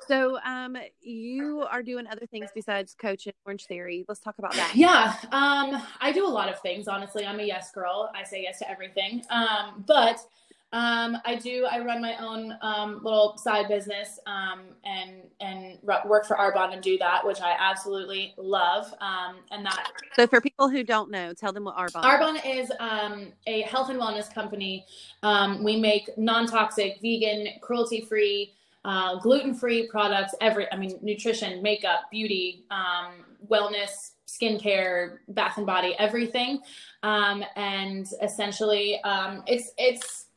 [0.08, 4.06] So, um, you are doing other things besides coaching Orange Theory.
[4.08, 4.72] Let's talk about that.
[4.74, 6.88] Yeah, um, I do a lot of things.
[6.88, 8.10] Honestly, I'm a yes girl.
[8.16, 9.22] I say yes to everything.
[9.30, 10.20] Um, but
[10.74, 11.68] um, I do.
[11.70, 16.82] I run my own um, little side business um, and and work for Arbonne and
[16.82, 18.86] do that, which I absolutely love.
[19.02, 19.92] Um, and that.
[20.16, 22.04] So, for people who don't know, tell them what Arbonne.
[22.04, 24.86] Arbonne is um, a health and wellness company.
[25.24, 28.54] Um, we make non-toxic, vegan, cruelty-free,
[28.86, 30.34] uh, gluten-free products.
[30.40, 32.64] Every, I mean, nutrition, makeup, beauty,
[33.50, 36.62] wellness, skincare, bath and body, everything.
[37.04, 39.02] and essentially,
[39.48, 40.28] it's it's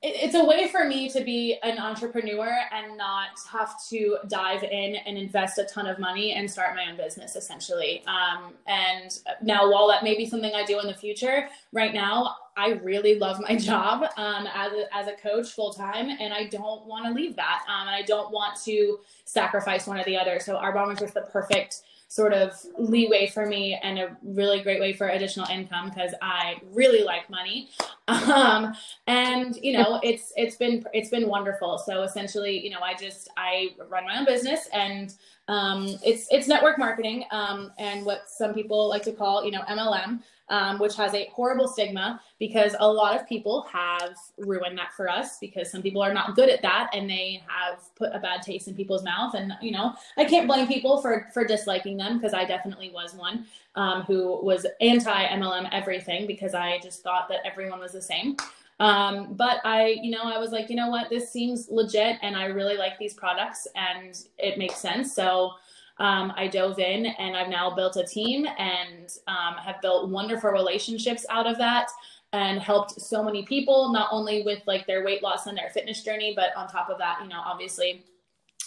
[0.00, 4.94] it's a way for me to be an entrepreneur and not have to dive in
[4.94, 8.04] and invest a ton of money and start my own business essentially.
[8.06, 12.36] Um, and now while that may be something i do in the future right now
[12.56, 16.44] i really love my job um, as, a, as a coach full time and i
[16.46, 17.64] don't want to leave that.
[17.68, 20.40] Um, and i don't want to sacrifice one or the other.
[20.40, 24.80] So Arbonne was just the perfect sort of leeway for me and a really great
[24.80, 27.70] way for additional income because I really like money.
[28.08, 28.72] Um,
[29.06, 31.76] and you know, it's it's been it's been wonderful.
[31.76, 35.14] So essentially, you know, I just I run my own business and
[35.46, 39.60] um, it's it's network marketing um, and what some people like to call you know
[39.68, 44.92] MLM um, which has a horrible stigma because a lot of people have ruined that
[44.94, 48.18] for us because some people are not good at that and they have put a
[48.18, 49.34] bad taste in people's mouth.
[49.34, 53.14] And, you know, I can't blame people for, for disliking them because I definitely was
[53.14, 58.02] one um, who was anti MLM everything because I just thought that everyone was the
[58.02, 58.36] same.
[58.80, 62.36] Um, but I, you know, I was like, you know what, this seems legit and
[62.36, 65.12] I really like these products and it makes sense.
[65.12, 65.54] So,
[65.98, 70.50] um, I dove in and I've now built a team and um, have built wonderful
[70.50, 71.90] relationships out of that
[72.32, 76.04] and helped so many people, not only with like their weight loss and their fitness
[76.04, 78.04] journey, but on top of that, you know, obviously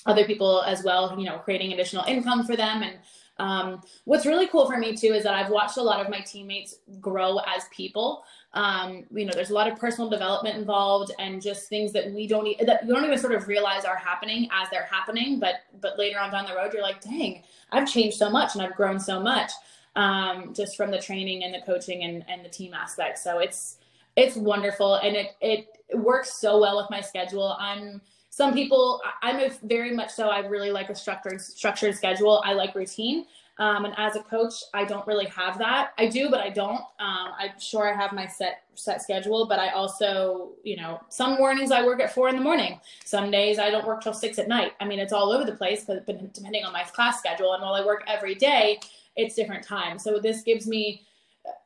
[0.06, 2.84] other people as well, you know, creating additional income for them.
[2.84, 2.98] And
[3.38, 6.20] um, what's really cool for me too is that I've watched a lot of my
[6.20, 11.42] teammates grow as people um, you know there's a lot of personal development involved and
[11.42, 14.70] just things that we don't that you don't even sort of realize are happening as
[14.70, 18.30] they're happening but but later on down the road you're like dang i've changed so
[18.30, 19.52] much and i've grown so much
[19.96, 23.20] um, just from the training and the coaching and, and the team aspect.
[23.20, 23.78] So it's
[24.18, 27.56] it's wonderful and it it works so well with my schedule.
[27.60, 28.02] I'm
[28.34, 32.42] some people i'm very much so i really like a structured structured schedule.
[32.46, 33.26] I like routine
[33.58, 35.94] um, and as a coach, I don't really have that.
[35.98, 36.82] I do, but I don't.
[37.00, 41.36] Um, I'm sure I have my set set schedule, but I also, you know, some
[41.36, 42.80] mornings I work at four in the morning.
[43.06, 44.74] Some days I don't work till six at night.
[44.80, 47.54] I mean, it's all over the place, but depending on my class schedule.
[47.54, 48.80] And while I work every day,
[49.16, 50.04] it's different times.
[50.04, 51.04] So this gives me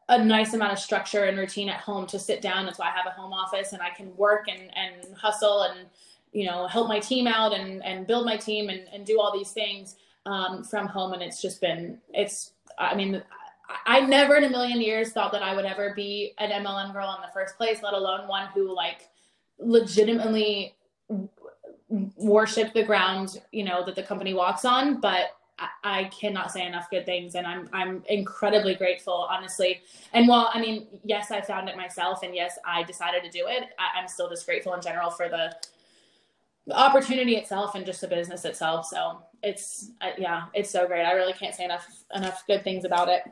[0.10, 2.66] a nice amount of structure and routine at home to sit down.
[2.66, 5.88] That's why I have a home office and I can work and, and hustle and,
[6.34, 9.32] you know, help my team out and, and build my team and, and do all
[9.32, 9.96] these things
[10.26, 12.52] um, from home, and it's just been it's.
[12.78, 13.24] I mean,
[13.86, 17.16] I never in a million years thought that I would ever be an MLM girl
[17.16, 19.10] in the first place, let alone one who like
[19.60, 20.76] legitimately
[22.18, 25.00] worship the ground, you know, that the company walks on.
[25.00, 25.38] But
[25.84, 29.82] I cannot say enough good things, and I'm I'm incredibly grateful, honestly.
[30.14, 33.48] And while I mean, yes, I found it myself, and yes, I decided to do
[33.48, 33.64] it.
[33.80, 35.56] I, am still just grateful in general for the
[36.68, 38.88] the opportunity itself and just the business itself.
[38.88, 41.04] So it's uh, yeah, it's so great.
[41.04, 43.24] I really can't say enough enough good things about it.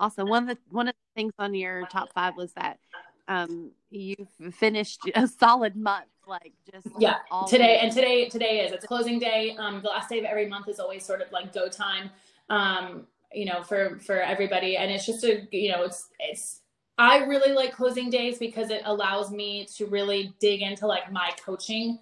[0.00, 0.28] Awesome.
[0.28, 2.78] One of the one of the things on your top five was that
[3.28, 8.84] um you've finished a solid month like just yeah today and today today is it's
[8.84, 11.52] a closing day um the last day of every month is always sort of like
[11.52, 12.10] go time
[12.50, 16.60] um you know for for everybody and it's just a you know it's it's
[16.98, 21.30] I really like closing days because it allows me to really dig into like my
[21.44, 22.00] coaching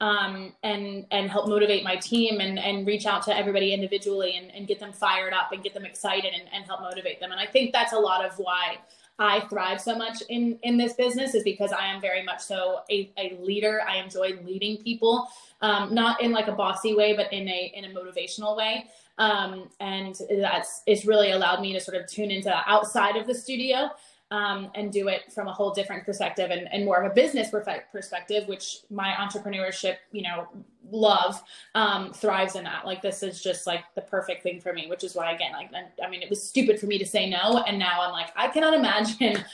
[0.00, 4.50] um, and and help motivate my team and and reach out to everybody individually and,
[4.52, 7.30] and get them fired up and get them excited and, and help motivate them.
[7.30, 8.78] And I think that's a lot of why
[9.18, 12.80] I thrive so much in in this business is because I am very much so
[12.90, 13.82] a, a leader.
[13.86, 15.28] I enjoy leading people,
[15.60, 18.86] um, not in like a bossy way, but in a in a motivational way.
[19.18, 23.34] Um, and that's it's really allowed me to sort of tune into outside of the
[23.34, 23.90] studio
[24.30, 27.50] um, and do it from a whole different perspective and, and more of a business
[27.50, 30.48] perspective, which my entrepreneurship, you know,
[30.90, 31.42] love
[31.74, 32.84] um, thrives in that.
[32.84, 35.70] Like this is just like the perfect thing for me, which is why again, like
[36.04, 38.48] I mean, it was stupid for me to say no, and now I'm like, I
[38.48, 39.44] cannot imagine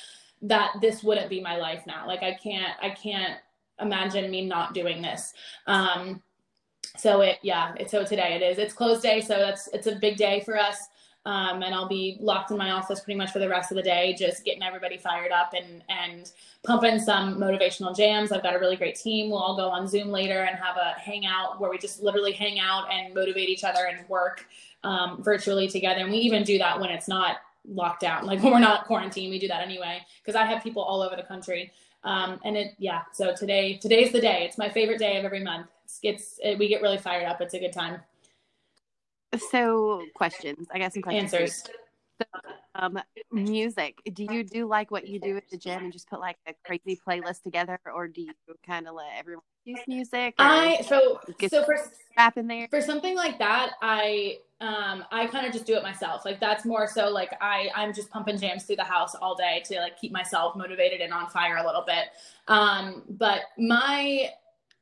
[0.43, 2.07] that this wouldn't be my life now.
[2.07, 3.39] Like I can't, I can't
[3.81, 5.35] imagine me not doing this.
[5.67, 6.23] Um,
[6.97, 8.59] so it, yeah, so today it is.
[8.59, 10.89] It's closed day, so that's it's a big day for us.
[11.27, 13.83] Um, and I'll be locked in my office pretty much for the rest of the
[13.83, 16.31] day, just getting everybody fired up and and
[16.65, 18.31] pumping some motivational jams.
[18.31, 19.31] I've got a really great team.
[19.31, 22.59] We'll all go on Zoom later and have a hangout where we just literally hang
[22.59, 24.47] out and motivate each other and work
[24.83, 26.01] um, virtually together.
[26.01, 29.31] And we even do that when it's not locked down, like when we're not quarantined.
[29.31, 31.73] We do that anyway because I have people all over the country.
[32.05, 33.03] Um, and it, yeah.
[33.13, 34.45] So today, today's the day.
[34.45, 35.69] It's my favorite day of every month.
[35.85, 37.41] It's, it's it, we get really fired up.
[37.41, 38.01] It's a good time.
[39.37, 40.67] So questions.
[40.73, 41.33] I got some questions.
[41.35, 41.65] Answers.
[42.21, 42.41] So,
[42.77, 42.99] um,
[43.33, 44.01] music.
[44.13, 46.55] Do you do like what you do at the gym and just put like a
[46.65, 48.33] crazy playlist together, or do you
[48.67, 50.35] kind of let everyone use music?
[50.39, 51.77] I so so for
[52.17, 55.83] rap in there for something like that, I um I kind of just do it
[55.83, 56.25] myself.
[56.25, 59.63] Like that's more so like I I'm just pumping jams through the house all day
[59.67, 62.07] to like keep myself motivated and on fire a little bit.
[62.49, 64.31] Um, but my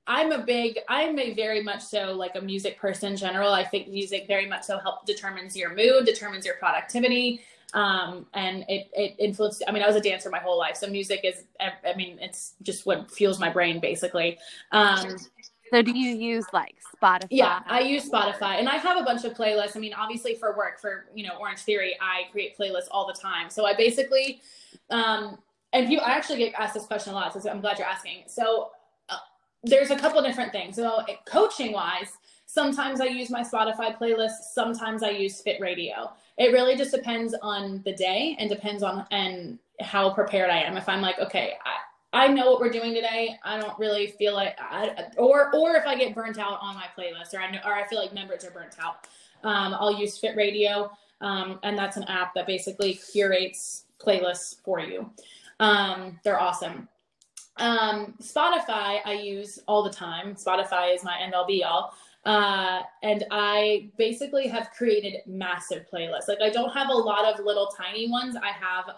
[0.06, 3.52] I'm a big, I'm a very much so like a music person in general.
[3.52, 7.40] I think music very much so helps determines your mood, determines your productivity.
[7.74, 10.76] Um, and it, it influenced, I mean, I was a dancer my whole life.
[10.76, 14.38] So music is, I mean, it's just what fuels my brain basically.
[14.72, 15.16] Um,
[15.72, 17.28] So do you use like Spotify?
[17.30, 19.74] Yeah, I use Spotify and I have a bunch of playlists.
[19.74, 23.18] I mean, obviously for work, for, you know, Orange Theory, I create playlists all the
[23.18, 23.48] time.
[23.48, 24.42] So I basically,
[24.90, 25.38] um,
[25.72, 27.32] and you, I actually get asked this question a lot.
[27.32, 28.24] So I'm glad you're asking.
[28.26, 28.68] So
[29.64, 30.76] there's a couple different things.
[30.76, 32.12] So coaching wise,
[32.46, 34.52] sometimes I use my Spotify playlist.
[34.52, 36.12] Sometimes I use Fit Radio.
[36.38, 40.76] It really just depends on the day and depends on, and how prepared I am.
[40.76, 43.38] If I'm like, okay, I, I know what we're doing today.
[43.42, 46.86] I don't really feel like, I, or or if I get burnt out on my
[46.96, 49.06] playlist, or I know, or I feel like members are burnt out,
[49.44, 50.90] um, I'll use Fit Radio,
[51.22, 55.10] um, and that's an app that basically curates playlists for you.
[55.58, 56.88] Um, they're awesome.
[57.58, 60.34] Um, Spotify I use all the time.
[60.34, 61.94] Spotify is my end all be all.
[62.24, 66.28] Uh, and I basically have created massive playlists.
[66.28, 68.36] Like I don't have a lot of little tiny ones.
[68.36, 68.94] I have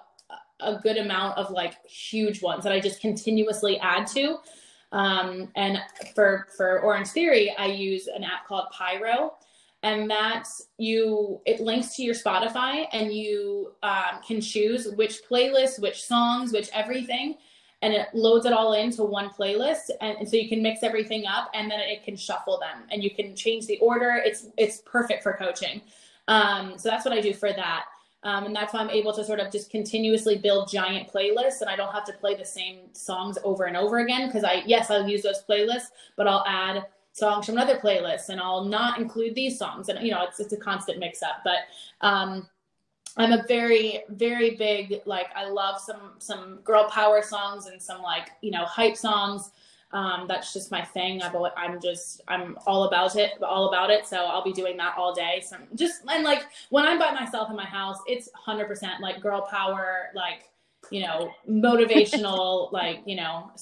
[0.60, 4.38] a good amount of like huge ones that I just continuously add to.
[4.92, 5.78] Um, and
[6.14, 9.34] for for Orange Theory, I use an app called Pyro,
[9.82, 10.46] and that
[10.78, 16.52] you it links to your Spotify, and you um, can choose which playlists, which songs,
[16.52, 17.36] which everything,
[17.84, 21.26] and it loads it all into one playlist, and, and so you can mix everything
[21.26, 24.22] up, and then it can shuffle them, and you can change the order.
[24.24, 25.82] It's it's perfect for coaching.
[26.26, 27.84] Um, so that's what I do for that.
[28.24, 31.68] Um, and that's why I'm able to sort of just continuously build giant playlists and
[31.68, 34.32] I don't have to play the same songs over and over again.
[34.32, 38.40] Cause I, yes, I'll use those playlists, but I'll add songs from another playlist and
[38.40, 39.90] I'll not include these songs.
[39.90, 41.58] And, you know, it's, it's a constant mix up, but,
[42.00, 42.48] um,
[43.16, 48.02] I'm a very, very big, like, I love some, some girl power songs and some
[48.02, 49.52] like, you know, hype songs.
[49.92, 51.22] Um, that's just my thing.
[51.22, 54.06] I've, I'm just, I'm all about it, all about it.
[54.06, 55.44] So I'll be doing that all day.
[55.46, 59.20] So just, and like when I'm by myself in my house, it's hundred percent like
[59.20, 60.50] girl power, like,
[60.90, 63.52] you know, motivational, like, you know,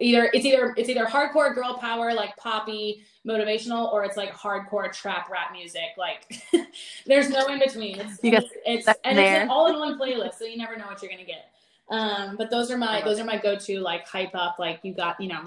[0.00, 4.92] either it's either, it's either hardcore girl power, like poppy motivational, or it's like hardcore
[4.92, 5.90] trap rap music.
[5.96, 6.42] Like
[7.06, 8.00] there's no in between.
[8.00, 9.42] It's, it's, it's and there.
[9.42, 10.34] it's all in one playlist.
[10.34, 11.50] So you never know what you're going to get.
[11.88, 15.20] Um, but those are my, those are my go-to like hype up, like you got,
[15.20, 15.44] you know,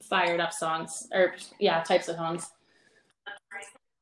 [0.00, 2.50] fired up songs or yeah, types of songs.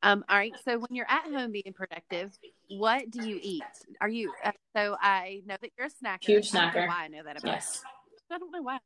[0.03, 0.53] Um, all right.
[0.65, 2.31] So when you're at home being productive,
[2.69, 3.63] what do you eat?
[4.03, 4.33] Are you?
[4.45, 6.25] Uh, so I know that you're a snacker.
[6.25, 6.85] Huge snacker.
[6.85, 7.53] I why I know that about.
[7.53, 7.83] Yes.
[8.31, 8.79] I don't know why.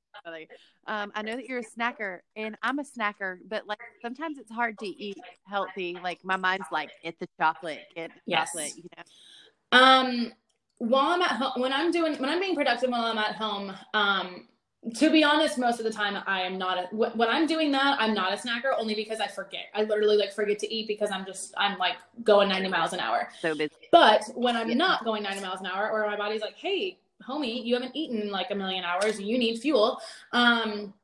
[0.86, 4.50] Um, I know that you're a snacker, and I'm a snacker, but like sometimes it's
[4.50, 5.96] hard to eat healthy.
[6.02, 8.50] Like my mind's like, get the chocolate, get the yes.
[8.52, 8.72] chocolate.
[8.76, 9.78] You know.
[9.78, 10.32] Um,
[10.78, 13.72] while I'm at home, when I'm doing, when I'm being productive while I'm at home,
[13.94, 14.48] um,
[14.94, 16.78] to be honest, most of the time I am not.
[16.78, 19.64] A, when I'm doing that, I'm not a snacker only because I forget.
[19.74, 23.00] I literally like forget to eat because I'm just I'm like going 90 miles an
[23.00, 23.28] hour.
[23.40, 23.72] So busy.
[23.90, 24.76] But when I'm yeah.
[24.76, 26.98] not going 90 miles an hour, or my body's like, hey,
[27.28, 30.00] homie, you haven't eaten in like a million hours, you need fuel.
[30.32, 30.94] Um,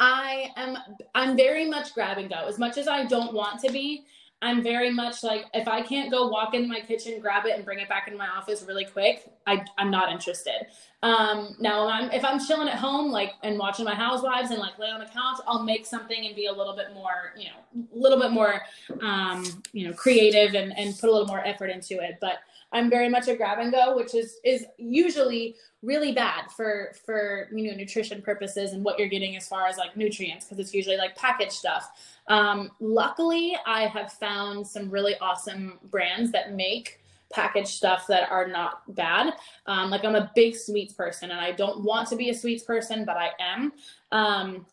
[0.00, 0.76] I am
[1.14, 2.46] I'm very much grab and go.
[2.46, 4.04] As much as I don't want to be,
[4.40, 7.64] I'm very much like if I can't go walk into my kitchen, grab it, and
[7.64, 10.68] bring it back into my office really quick, I I'm not interested.
[11.02, 14.78] Um, now I'm if I'm chilling at home, like and watching my housewives and like
[14.78, 17.86] lay on the couch, I'll make something and be a little bit more, you know,
[17.94, 18.60] a little bit more,
[19.00, 22.18] um, you know, creative and and put a little more effort into it.
[22.20, 22.34] But
[22.72, 27.48] I'm very much a grab and go, which is is usually really bad for for
[27.52, 30.74] you know nutrition purposes and what you're getting as far as like nutrients because it's
[30.74, 31.90] usually like packaged stuff.
[32.28, 37.00] Um, luckily, I have found some really awesome brands that make
[37.32, 39.34] packaged stuff that are not bad.
[39.66, 42.64] Um, like I'm a big sweets person and I don't want to be a sweets
[42.64, 43.72] person, but I am.
[44.12, 44.66] Um,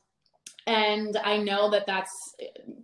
[0.68, 2.36] and I know that that's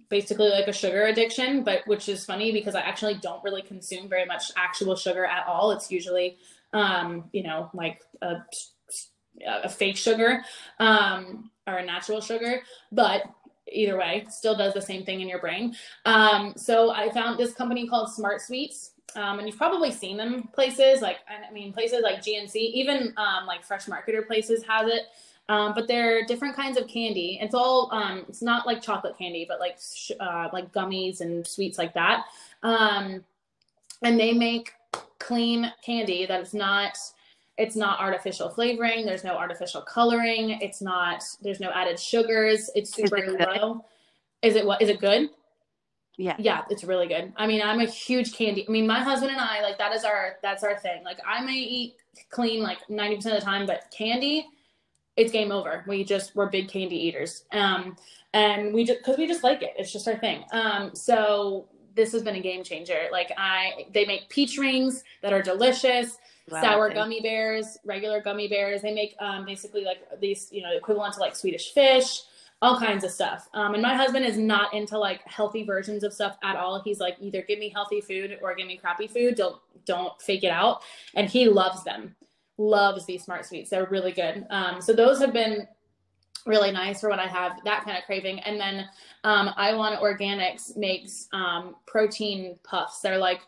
[0.09, 4.07] basically like a sugar addiction, but which is funny because I actually don't really consume
[4.07, 5.71] very much actual sugar at all.
[5.71, 6.37] It's usually,
[6.73, 8.37] um, you know, like a,
[9.47, 10.43] a fake sugar
[10.79, 12.61] um, or a natural sugar.
[12.91, 13.23] But
[13.71, 15.75] either way, still does the same thing in your brain.
[16.05, 18.91] Um, so I found this company called Smart Sweets.
[19.15, 23.45] Um, and you've probably seen them places like I mean places like GNC, even um,
[23.45, 25.01] like Fresh Marketer places has it.
[25.49, 27.37] Um, but they're different kinds of candy.
[27.41, 31.45] It's all um, it's not like chocolate candy, but like sh- uh, like gummies and
[31.45, 32.25] sweets like that.
[32.63, 33.23] Um,
[34.01, 34.71] and they make
[35.19, 36.97] clean candy that is not
[37.57, 39.05] it's not artificial flavoring.
[39.05, 40.51] There's no artificial coloring.
[40.61, 41.23] It's not.
[41.41, 42.69] There's no added sugars.
[42.75, 43.85] It's super is it low.
[44.41, 44.81] Is it what?
[44.81, 45.29] Is it good?
[46.17, 46.35] Yeah.
[46.39, 47.33] Yeah, it's really good.
[47.35, 48.65] I mean, I'm a huge candy.
[48.67, 51.03] I mean, my husband and I like that is our that's our thing.
[51.03, 51.95] Like I may eat
[52.29, 54.47] clean like 90% of the time, but candy,
[55.17, 55.83] it's game over.
[55.87, 57.45] We just we're big candy eaters.
[57.51, 57.95] Um
[58.33, 59.73] and we just cuz we just like it.
[59.77, 60.43] It's just our thing.
[60.51, 63.09] Um so this has been a game changer.
[63.11, 66.17] Like I they make peach rings that are delicious
[66.49, 68.81] wow, sour gummy bears, regular gummy bears.
[68.81, 72.21] They make um, basically like these, you know, equivalent to like Swedish fish.
[72.61, 73.49] all kinds of stuff.
[73.53, 76.81] Um, and my husband is not into like healthy versions of stuff at all.
[76.83, 79.35] He's like either give me healthy food or give me crappy food.
[79.35, 80.83] Don't don't fake it out.
[81.15, 82.15] And he loves them.
[82.61, 83.69] Loves these smart sweets.
[83.69, 84.45] They're really good.
[84.49, 85.67] Um, so those have been
[86.45, 88.39] really nice for when I have that kind of craving.
[88.41, 88.87] And then
[89.23, 92.99] um, IWON Organics makes um, protein puffs.
[93.01, 93.41] They're like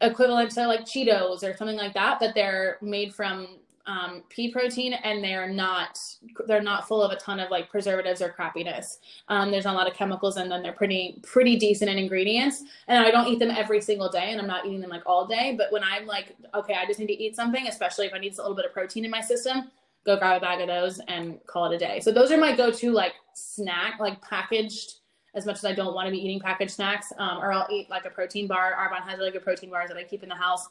[0.00, 3.58] equivalent to like Cheetos or something like that, but they're made from
[3.90, 5.98] um, pea protein and they're not
[6.46, 8.98] they're not full of a ton of like preservatives or crappiness.
[9.28, 12.62] Um, there's not a lot of chemicals and then they're pretty pretty decent in ingredients.
[12.86, 15.26] And I don't eat them every single day and I'm not eating them like all
[15.26, 15.54] day.
[15.58, 18.34] But when I'm like, okay, I just need to eat something, especially if I need
[18.34, 19.70] a little bit of protein in my system,
[20.06, 22.00] go grab a bag of those and call it a day.
[22.00, 25.00] So those are my go-to like snack, like packaged
[25.34, 27.88] as much as I don't want to be eating packaged snacks, um, or I'll eat
[27.88, 28.72] like a protein bar.
[28.72, 30.68] Arbonne has really good protein bars that I keep in the house.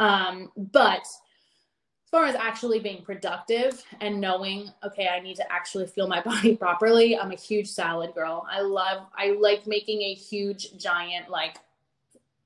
[0.00, 1.06] Um, but
[2.12, 6.54] far as actually being productive and knowing, okay, I need to actually feel my body
[6.54, 8.46] properly, I'm a huge salad girl.
[8.48, 11.56] I love, I like making a huge, giant, like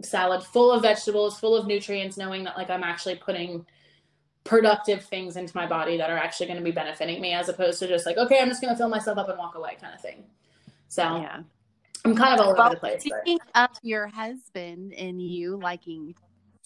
[0.02, 3.66] salad full of vegetables, full of nutrients, knowing that like I'm actually putting
[4.44, 7.80] productive things into my body that are actually going to be benefiting me as opposed
[7.80, 9.92] to just like, okay, I'm just going to fill myself up and walk away kind
[9.92, 10.22] of thing.
[10.88, 11.42] So yeah.
[12.04, 13.00] I'm kind of all over the place.
[13.00, 13.70] Speaking but.
[13.72, 16.14] of your husband and you liking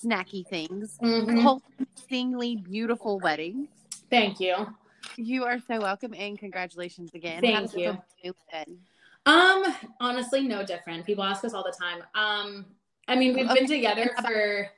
[0.05, 2.70] snacky things, mm-hmm.
[2.70, 3.68] beautiful wedding.
[4.11, 4.66] Thank you.
[5.16, 7.40] You are so welcome and congratulations again.
[7.40, 7.98] Thank you.
[9.26, 9.64] Um,
[10.01, 11.07] honestly, no different.
[11.07, 12.03] People ask us all the time.
[12.14, 12.66] Um,
[13.07, 13.61] I mean, we've okay.
[13.61, 14.68] been together for.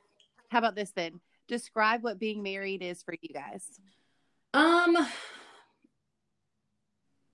[0.48, 1.20] How about this then?
[1.48, 3.80] Describe what being married is for you guys.
[4.54, 4.96] Um,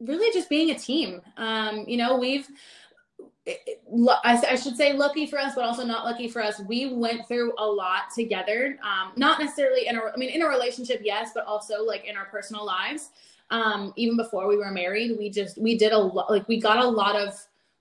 [0.01, 1.21] really just being a team.
[1.37, 2.49] Um, you know, we've
[4.25, 6.61] I, should say lucky for us, but also not lucky for us.
[6.61, 8.79] We went through a lot together.
[8.83, 12.17] Um, not necessarily in a, I mean, in a relationship, yes, but also like in
[12.17, 13.11] our personal lives.
[13.51, 16.79] Um, even before we were married, we just, we did a lot, like we got
[16.85, 17.35] a lot of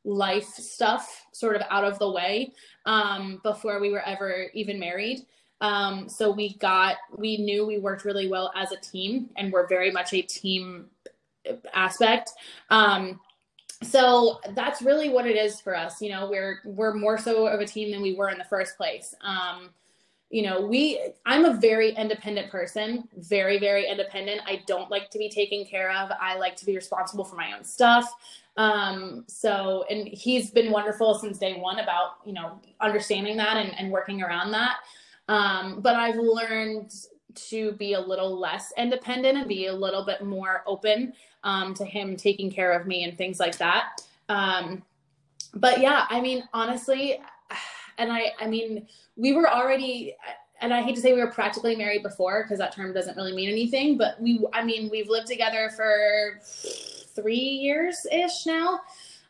[0.05, 2.53] life stuff sort of out of the way
[2.85, 5.25] um, before we were ever even married.
[5.59, 9.67] Um, so we got, we knew we worked really well as a team and we're
[9.67, 10.85] very much a team
[11.73, 12.31] aspect.
[12.69, 13.19] Um,
[13.83, 16.01] so that's really what it is for us.
[16.01, 18.77] You know, we're we're more so of a team than we were in the first
[18.77, 19.13] place.
[19.21, 19.69] Um,
[20.29, 24.41] you know, we I'm a very independent person, very very independent.
[24.45, 26.09] I don't like to be taken care of.
[26.19, 28.11] I like to be responsible for my own stuff.
[28.57, 33.77] Um, so and he's been wonderful since day one about, you know, understanding that and,
[33.79, 34.77] and working around that.
[35.29, 36.93] Um, but I've learned
[37.35, 41.13] to be a little less independent and be a little bit more open
[41.43, 44.01] um, to him taking care of me and things like that.
[44.29, 44.83] Um,
[45.53, 47.19] but yeah, I mean, honestly,
[47.97, 50.15] and I, I mean, we were already,
[50.61, 53.33] and I hate to say we were practically married before because that term doesn't really
[53.33, 58.81] mean anything, but we, I mean, we've lived together for three years ish now.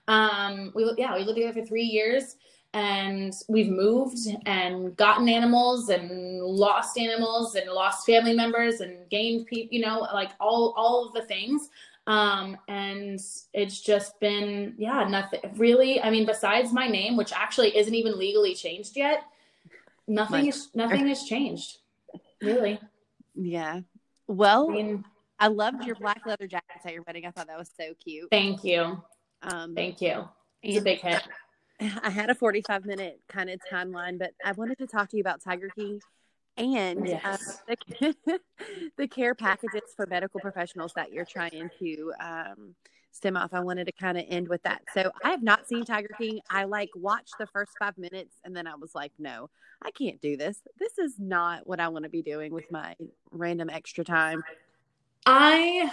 [0.07, 2.37] Um, we, yeah, we lived together for three years
[2.73, 9.47] and we've moved and gotten animals and lost animals and lost family members and gained
[9.47, 11.69] people, you know, like all, all of the things.
[12.07, 13.19] Um, and
[13.53, 16.01] it's just been, yeah, nothing really.
[16.01, 19.23] I mean, besides my name, which actually isn't even legally changed yet,
[20.07, 21.79] nothing is, nothing has changed
[22.41, 22.79] really.
[23.35, 23.81] Yeah.
[24.27, 25.05] Well, I, mean,
[25.37, 27.25] I loved your black leather jackets at your wedding.
[27.25, 28.29] I thought that was so cute.
[28.31, 29.01] Thank you.
[29.41, 30.29] Um, thank you.
[30.63, 31.23] It's a big hit.
[32.03, 35.21] I had a 45 minute kind of timeline, but I wanted to talk to you
[35.21, 35.99] about Tiger King
[36.57, 37.61] and uh, yes.
[37.67, 38.39] the,
[38.97, 42.75] the, care packages for medical professionals that you're trying to um,
[43.11, 43.53] stem off.
[43.53, 44.81] I wanted to kind of end with that.
[44.93, 46.39] So I have not seen Tiger King.
[46.49, 49.49] I like watched the first five minutes and then I was like, no,
[49.81, 50.61] I can't do this.
[50.79, 52.95] This is not what I want to be doing with my
[53.31, 54.43] random extra time.
[55.25, 55.91] I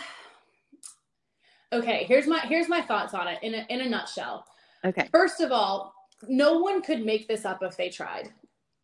[1.72, 2.04] okay.
[2.04, 4.46] Here's my here's my thoughts on it in a, in a nutshell.
[4.84, 5.08] Okay.
[5.10, 5.94] First of all,
[6.28, 8.30] no one could make this up if they tried.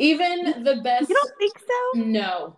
[0.00, 1.08] Even the best.
[1.08, 2.00] You don't think so?
[2.00, 2.56] No.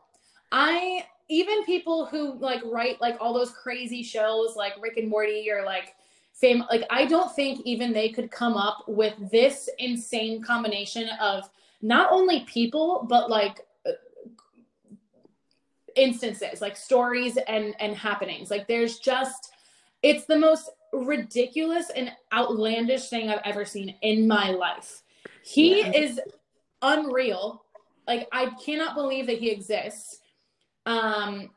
[0.52, 5.50] I even people who like write like all those crazy shows like Rick and Morty
[5.50, 5.94] or like
[6.34, 11.48] fame like I don't think even they could come up with this insane combination of
[11.80, 13.92] not only people but like uh,
[15.96, 19.52] instances like stories and and happenings like there's just
[20.02, 25.02] it's the most ridiculous and outlandish thing I've ever seen in my life.
[25.42, 25.92] He yeah.
[25.92, 26.20] is
[26.82, 27.64] unreal.
[28.06, 30.20] Like I cannot believe that he exists.
[30.86, 31.50] Um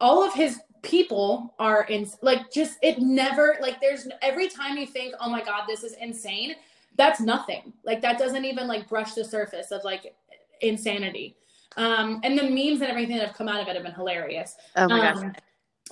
[0.00, 4.86] all of his people are in like just it never like there's every time you
[4.86, 6.54] think, "Oh my god, this is insane."
[6.96, 7.72] That's nothing.
[7.84, 10.14] Like that doesn't even like brush the surface of like
[10.62, 11.36] insanity.
[11.76, 14.56] Um and the memes and everything that have come out of it have been hilarious.
[14.76, 15.32] Oh my um, gosh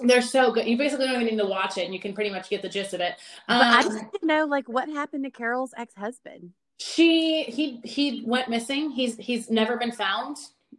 [0.01, 0.66] They're so good.
[0.66, 2.68] You basically don't even need to watch it, and you can pretty much get the
[2.68, 3.14] gist of it.
[3.49, 6.53] But I Um, just didn't know like what happened to Carole's ex husband.
[6.79, 8.91] She he he went missing.
[8.91, 10.37] He's he's never been found,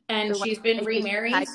[0.10, 1.48] and So, she's been remarried.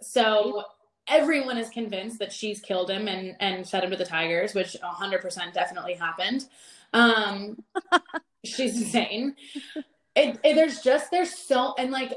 [0.00, 0.64] So
[1.08, 4.76] everyone is convinced that she's killed him and and fed him to the tigers, which
[4.82, 6.46] 100% definitely happened.
[6.92, 7.62] Um,
[8.44, 9.36] she's insane.
[10.14, 12.14] It, it, there's just there's so and like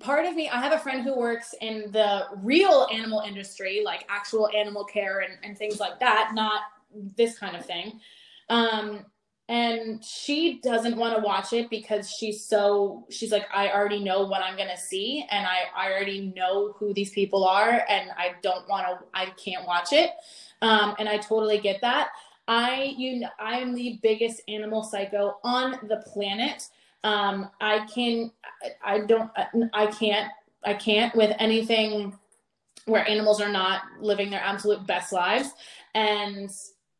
[0.00, 4.04] part of me i have a friend who works in the real animal industry like
[4.08, 6.62] actual animal care and, and things like that not
[7.16, 8.00] this kind of thing
[8.48, 9.04] um
[9.48, 14.26] and she doesn't want to watch it because she's so she's like i already know
[14.26, 18.32] what i'm gonna see and i, I already know who these people are and i
[18.42, 20.10] don't want to i can't watch it.
[20.62, 22.08] Um and i totally get that.
[22.48, 26.68] I you know i am the biggest animal psycho on the planet.
[27.02, 28.30] Um i can
[28.84, 29.30] I don't,
[29.72, 30.30] I can't,
[30.64, 32.18] I can't with anything
[32.86, 35.52] where animals are not living their absolute best lives.
[35.94, 36.50] And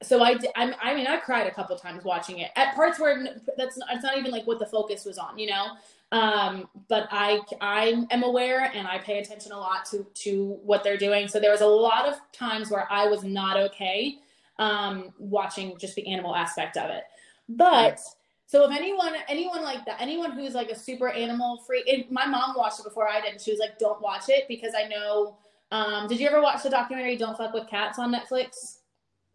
[0.05, 3.25] so I, I'm, I mean, I cried a couple times watching it at parts where
[3.57, 5.69] that's not, it's not even like what the focus was on, you know?
[6.13, 10.85] Um, but I, I am aware and I pay attention a lot to, to what
[10.85, 11.27] they're doing.
[11.29, 14.19] So there was a lot of times where I was not okay,
[14.59, 17.05] um, watching just the animal aspect of it.
[17.49, 18.01] But,
[18.47, 22.55] so if anyone, anyone like that, anyone who's like a super animal freak, my mom
[22.57, 23.33] watched it before I did.
[23.33, 25.37] And she was like, "Don't watch it because I know."
[25.73, 28.79] Um, did you ever watch the documentary "Don't Fuck with Cats" on Netflix?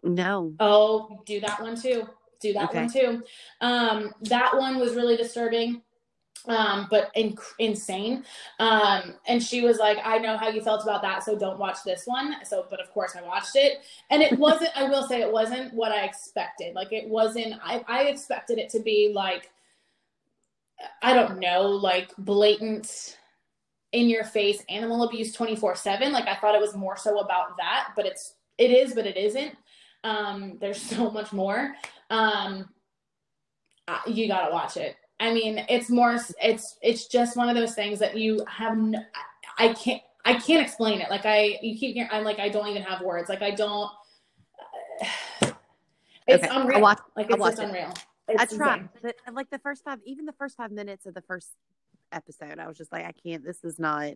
[0.03, 0.53] No.
[0.59, 2.07] Oh, do that one too.
[2.39, 2.79] Do that Okay.
[2.79, 3.23] one too.
[3.61, 5.81] Um, that one was really disturbing,
[6.47, 8.23] um, but in- insane.
[8.59, 11.83] Um, and she was like, "I know how you felt about that, so don't watch
[11.83, 14.75] this one." So, but of course, I watched it, and it wasn't.
[14.77, 16.75] I will say, it wasn't what I expected.
[16.75, 17.55] Like, it wasn't.
[17.61, 19.51] I, I expected it to be like,
[21.01, 23.17] I don't know, like blatant.
[23.91, 26.11] In your face animal abuse 24 7.
[26.11, 29.17] Like, I thought it was more so about that, but it's, it is, but it
[29.17, 29.57] isn't
[30.03, 31.73] um there's so much more
[32.09, 32.67] um
[33.87, 37.73] uh, you gotta watch it i mean it's more it's it's just one of those
[37.73, 38.99] things that you have no,
[39.57, 42.49] I, I can't i can't explain it like i you keep hearing i'm like i
[42.49, 43.89] don't even have words like i don't
[46.27, 47.63] it's Okay, unreal watch- like it's just it.
[47.69, 47.93] unreal
[48.37, 48.81] I It's tried.
[48.81, 49.15] insane.
[49.25, 51.49] But like the first five, even the first five minutes of the first
[52.11, 53.43] episode, I was just like, I can't.
[53.43, 54.13] This is not.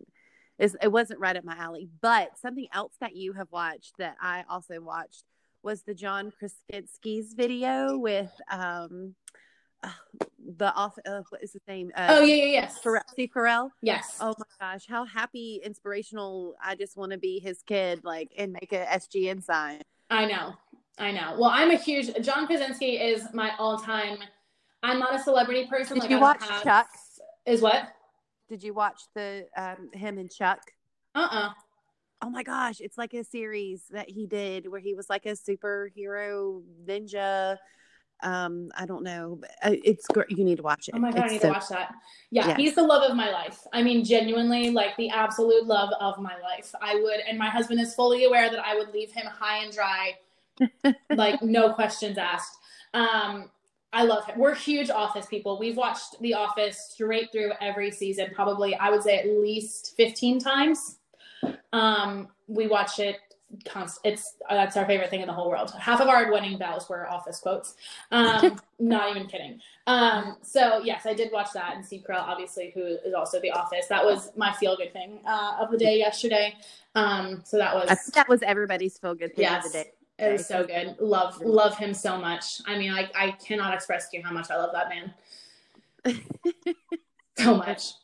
[0.56, 1.88] It wasn't right up my alley.
[2.00, 5.24] But something else that you have watched that I also watched
[5.64, 9.14] was the John Krasinski's video with um
[9.82, 9.88] uh,
[10.56, 10.96] the off.
[11.06, 11.90] Uh, what is his name?
[11.96, 13.70] Uh, oh yeah yeah yes Carell, Steve Carell.
[13.82, 16.54] yes Oh my gosh, how happy, inspirational!
[16.62, 19.80] I just want to be his kid, like, and make a SGN sign.
[20.10, 20.54] I know.
[20.98, 21.34] I know.
[21.38, 24.18] Well, I'm a huge John Krasinski is my all-time.
[24.82, 25.94] I'm not a celebrity person.
[25.94, 26.88] Did like you I watch have- Chuck?
[27.46, 27.88] Is what?
[28.48, 30.60] Did you watch the um him and Chuck?
[31.14, 31.50] Uh-uh.
[32.24, 35.32] Oh my gosh, it's like a series that he did where he was like a
[35.32, 37.58] superhero ninja.
[38.22, 40.30] Um, I don't know, uh, it's great.
[40.30, 40.94] You need to watch it.
[40.96, 41.92] Oh my god, I need so- to watch that.
[42.30, 42.56] Yeah, Yes.
[42.56, 43.66] he's the love of my life.
[43.74, 46.72] I mean, genuinely, like the absolute love of my life.
[46.80, 49.70] I would, and my husband is fully aware that I would leave him high and
[49.74, 50.14] dry,
[51.10, 52.56] like no questions asked.
[52.94, 53.50] Um,
[53.92, 54.38] I love him.
[54.38, 55.58] We're huge Office people.
[55.58, 60.38] We've watched The Office straight through every season, probably I would say at least fifteen
[60.38, 60.96] times.
[61.74, 63.18] Um, we watch it
[63.64, 65.72] const- it's that's our favorite thing in the whole world.
[65.78, 67.74] Half of our wedding vows were office quotes.
[68.10, 69.60] Um, not even kidding.
[69.86, 73.50] Um, so yes, I did watch that, and Steve Carell, obviously, who is also The
[73.50, 73.86] Office.
[73.88, 76.54] That was my feel good thing uh, of the day yesterday.
[76.94, 79.66] Um, so that was that was everybody's feel good thing Yes.
[79.66, 79.90] of the day.
[80.18, 80.96] it was so good.
[81.00, 82.60] Love love him so much.
[82.66, 85.14] I mean, I I cannot express to you how much I love that man.
[87.38, 87.94] so much.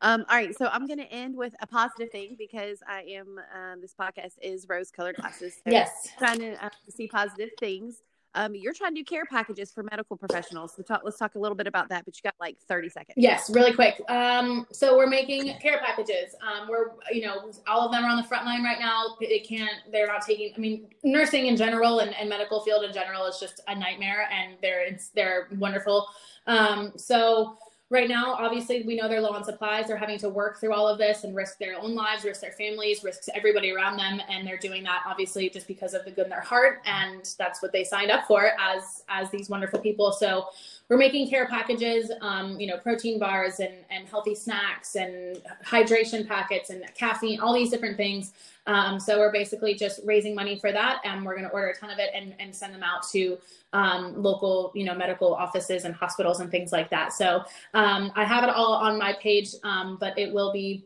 [0.00, 3.38] Um, all right, so I'm going to end with a positive thing because I am.
[3.54, 5.54] Um, this podcast is rose colored glasses.
[5.54, 6.08] So Yes.
[6.18, 8.02] trying to uh, see positive things.
[8.36, 10.74] Um, you're trying to do care packages for medical professionals.
[10.76, 12.04] So talk, let's talk a little bit about that.
[12.04, 13.16] But you got like 30 seconds.
[13.16, 14.00] Yes, really quick.
[14.08, 16.36] Um, so we're making care packages.
[16.40, 19.16] Um, we're, you know, all of them are on the front line right now.
[19.20, 22.92] They can't, they're not taking, I mean, nursing in general and, and medical field in
[22.92, 26.06] general is just a nightmare and they're, it's, they're wonderful.
[26.46, 27.58] Um, so
[27.90, 29.88] right now, obviously we know they're low on supplies.
[29.88, 32.52] They're having to work through all of this and risk their own lives, risk their
[32.52, 34.20] families, risk everybody around them.
[34.30, 36.82] And they're doing that obviously just because of the good in their heart.
[36.86, 40.12] And that's what they signed up for as, as these wonderful people.
[40.12, 40.46] So
[40.90, 46.26] we're making care packages, um, you know, protein bars and, and healthy snacks and hydration
[46.26, 48.32] packets and caffeine, all these different things.
[48.66, 51.76] Um, so we're basically just raising money for that, and we're going to order a
[51.76, 53.38] ton of it and, and send them out to
[53.72, 57.12] um, local, you know, medical offices and hospitals and things like that.
[57.12, 60.84] So um, I have it all on my page, um, but it will be.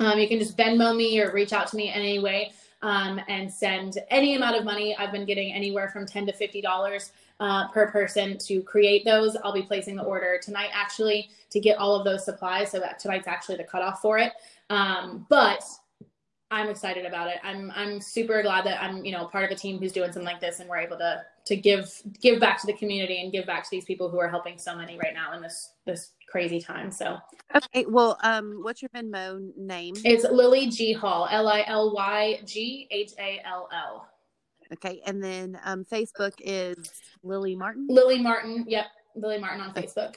[0.00, 2.52] Um, you can just Venmo me or reach out to me in any way.
[2.82, 4.96] um, and send any amount of money.
[4.96, 7.10] I've been getting anywhere from 10 to $50
[7.40, 9.36] uh, per person to create those.
[9.44, 12.70] I'll be placing the order tonight actually to get all of those supplies.
[12.70, 14.32] So that tonight's actually the cutoff for it.
[14.70, 15.62] Um, but
[16.50, 17.36] I'm excited about it.
[17.42, 20.24] I'm I'm super glad that I'm you know part of a team who's doing something
[20.24, 23.46] like this, and we're able to to give give back to the community and give
[23.46, 26.58] back to these people who are helping so many right now in this this crazy
[26.58, 26.90] time.
[26.90, 27.18] So
[27.54, 29.94] okay, well, um, what's your Venmo name?
[30.04, 34.07] It's Lily G Hall, L I L Y G H A L L.
[34.72, 36.90] Okay, and then um, Facebook is
[37.22, 37.86] Lily Martin.
[37.88, 40.14] Lily Martin, yep, Lily Martin on Facebook.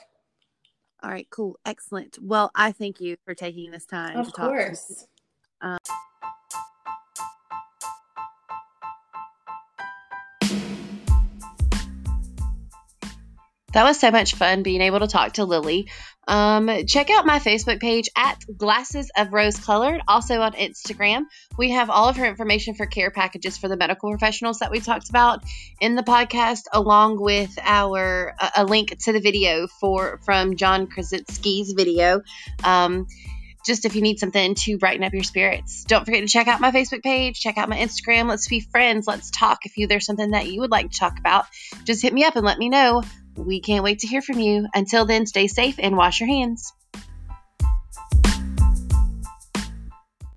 [1.03, 2.17] All right, cool, excellent.
[2.21, 4.45] Well, I thank you for taking this time of to talk.
[4.45, 5.07] Of course.
[5.61, 5.77] Um,
[13.73, 15.89] That was so much fun being able to talk to Lily.
[16.27, 20.01] Um, check out my Facebook page at Glasses of Rose Colored.
[20.07, 21.23] Also on Instagram,
[21.57, 24.79] we have all of her information for care packages for the medical professionals that we
[24.79, 25.43] talked about
[25.79, 31.73] in the podcast, along with our a link to the video for from John Krasinski's
[31.73, 32.21] video.
[32.63, 33.07] Um,
[33.65, 35.83] just if you need something to brighten up your spirits.
[35.85, 38.27] Don't forget to check out my Facebook page, check out my Instagram.
[38.27, 39.07] Let's be friends.
[39.07, 39.65] Let's talk.
[39.65, 41.45] If you there's something that you would like to talk about,
[41.83, 43.03] just hit me up and let me know.
[43.35, 44.67] We can't wait to hear from you.
[44.73, 46.73] Until then, stay safe and wash your hands.